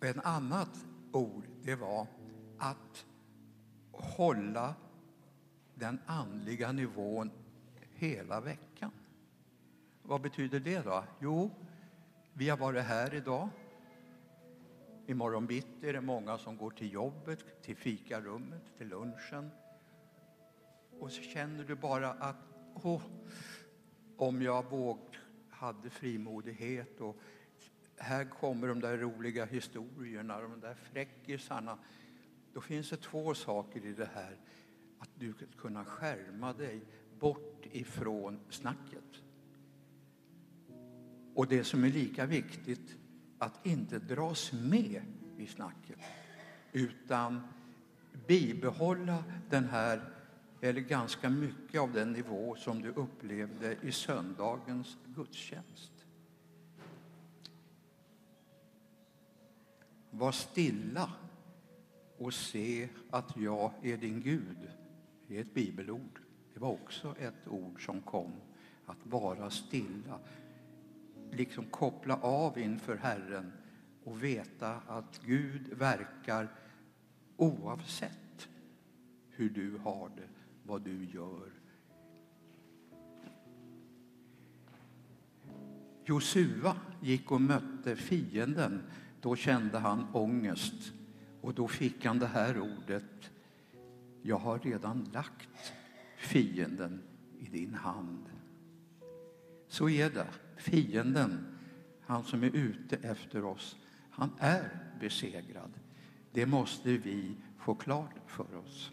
[0.00, 2.06] En annat ord, det var
[2.58, 3.06] att
[3.92, 4.74] hålla
[5.74, 7.30] den andliga nivån
[7.94, 8.90] hela veckan.
[10.02, 11.04] Vad betyder det då?
[11.20, 11.50] Jo,
[12.32, 13.48] vi har varit här idag.
[15.08, 19.50] Imorgon bitti är det många som går till jobbet, till fikarummet, till lunchen.
[20.98, 22.36] Och så känner du bara att
[22.74, 23.02] oh,
[24.16, 24.98] om jag våg,
[25.50, 27.16] hade frimodighet och
[27.96, 31.78] här kommer de där roliga historierna, de där fräckisarna.
[32.52, 34.36] Då finns det två saker i det här.
[34.98, 36.80] Att du ska kunna skärma dig
[37.18, 39.22] bort ifrån snacket.
[41.34, 42.96] Och det som är lika viktigt,
[43.38, 45.02] att inte dras med
[45.36, 45.98] i snacket
[46.72, 47.40] utan
[48.26, 50.00] bibehålla den här,
[50.60, 55.92] eller ganska mycket av den nivå som du upplevde i söndagens gudstjänst.
[60.10, 61.12] Var stilla
[62.18, 64.70] och se att jag är din Gud.
[65.26, 66.20] Det är ett bibelord.
[66.54, 68.32] Det var också ett ord som kom,
[68.86, 70.18] att vara stilla.
[71.30, 73.52] Liksom koppla av inför Herren
[74.04, 76.48] och veta att Gud verkar
[77.36, 78.48] oavsett
[79.30, 80.28] hur du har det,
[80.62, 81.50] vad du gör.
[86.04, 88.82] Josua gick och mötte fienden.
[89.20, 90.92] Då kände han ångest
[91.40, 93.30] och då fick han det här ordet.
[94.22, 95.72] Jag har redan lagt
[96.16, 97.02] fienden
[97.38, 98.24] i din hand.
[99.68, 100.26] Så är det.
[100.58, 101.46] Fienden,
[102.00, 103.76] han som är ute efter oss,
[104.10, 105.70] han är besegrad.
[106.32, 108.90] Det måste vi få klart för oss.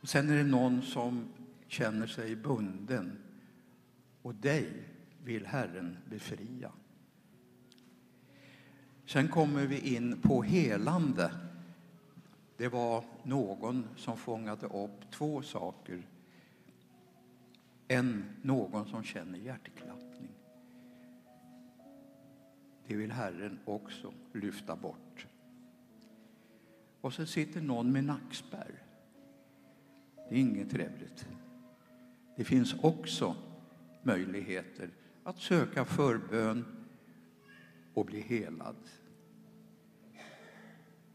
[0.00, 1.28] Och sen är det någon som
[1.68, 3.18] känner sig bunden
[4.22, 4.84] och dig
[5.24, 6.72] vill Herren befria.
[9.06, 11.32] Sen kommer vi in på helande.
[12.56, 16.06] Det var någon som fångade upp två saker
[17.90, 20.30] än någon som känner hjärtklappning.
[22.86, 25.26] Det vill Herren också lyfta bort.
[27.00, 28.82] Och så sitter någon med nackspärr.
[30.28, 31.28] Det är inget trevligt.
[32.36, 33.36] Det finns också
[34.02, 34.90] möjligheter
[35.24, 36.64] att söka förbön
[37.94, 38.76] och bli helad.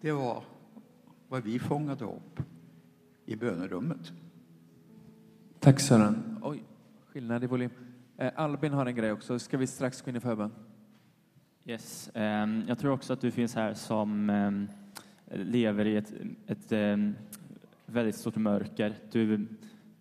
[0.02, 0.44] Det var
[1.28, 2.42] vad vi fångade upp
[3.26, 4.12] i bönerummet.
[5.60, 6.35] Tack Sören.
[6.48, 6.64] Oj,
[7.06, 7.70] skillnad i volym.
[8.18, 9.40] Eh, Albin har en grej också.
[9.40, 10.52] Ska vi strax gå in i förbön?
[11.66, 12.10] Yes.
[12.14, 14.68] Ehm, jag tror också att du finns här som ehm,
[15.32, 16.14] lever i ett,
[16.48, 17.16] ett ehm,
[17.86, 18.94] väldigt stort mörker.
[19.12, 19.48] Du,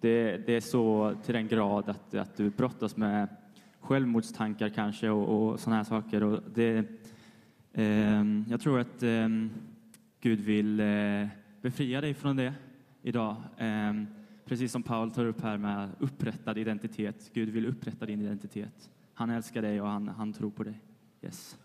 [0.00, 3.28] det, det är så till den grad att, att du brottas med
[3.80, 6.22] självmordstankar kanske och, och sådana här saker.
[6.22, 6.86] Och det,
[8.48, 9.02] jag tror att
[10.20, 11.26] Gud vill eh,
[11.60, 12.54] befria dig från det
[13.02, 13.36] idag.
[14.44, 17.30] Precis som Paul tar upp här med upprättad identitet.
[17.34, 18.90] Gud vill upprätta din identitet.
[19.14, 20.80] Han älskar dig och han, han tror på dig.
[21.22, 21.58] Yes.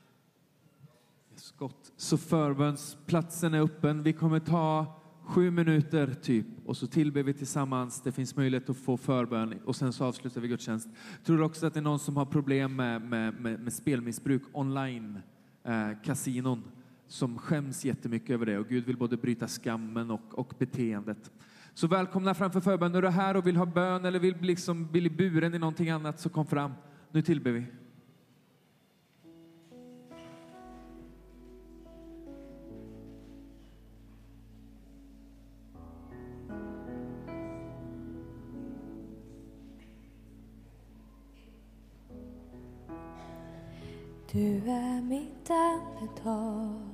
[1.32, 1.94] Yes, gott.
[1.96, 4.04] Så förbönsplatsen är öppen.
[4.04, 5.00] Vi kommer ta
[5.30, 8.02] sju minuter typ och så tillber vi tillsammans.
[8.02, 10.90] Det finns möjlighet att få förbön och sen så avslutar vi gudstjänst.
[11.24, 15.20] Tror också att det är någon som har problem med, med, med, med spelmissbruk online,
[15.64, 16.64] eh, kasinon,
[17.08, 21.32] som skäms jättemycket över det och Gud vill både bryta skammen och, och beteendet.
[21.80, 22.96] Så välkomna framför förbön.
[22.96, 25.90] Är du här och vill ha bön eller vill bli liksom bli buren i någonting
[25.90, 26.74] annat så kom fram.
[27.12, 27.66] Nu tillber vi.
[44.32, 46.89] Du är mitt andetag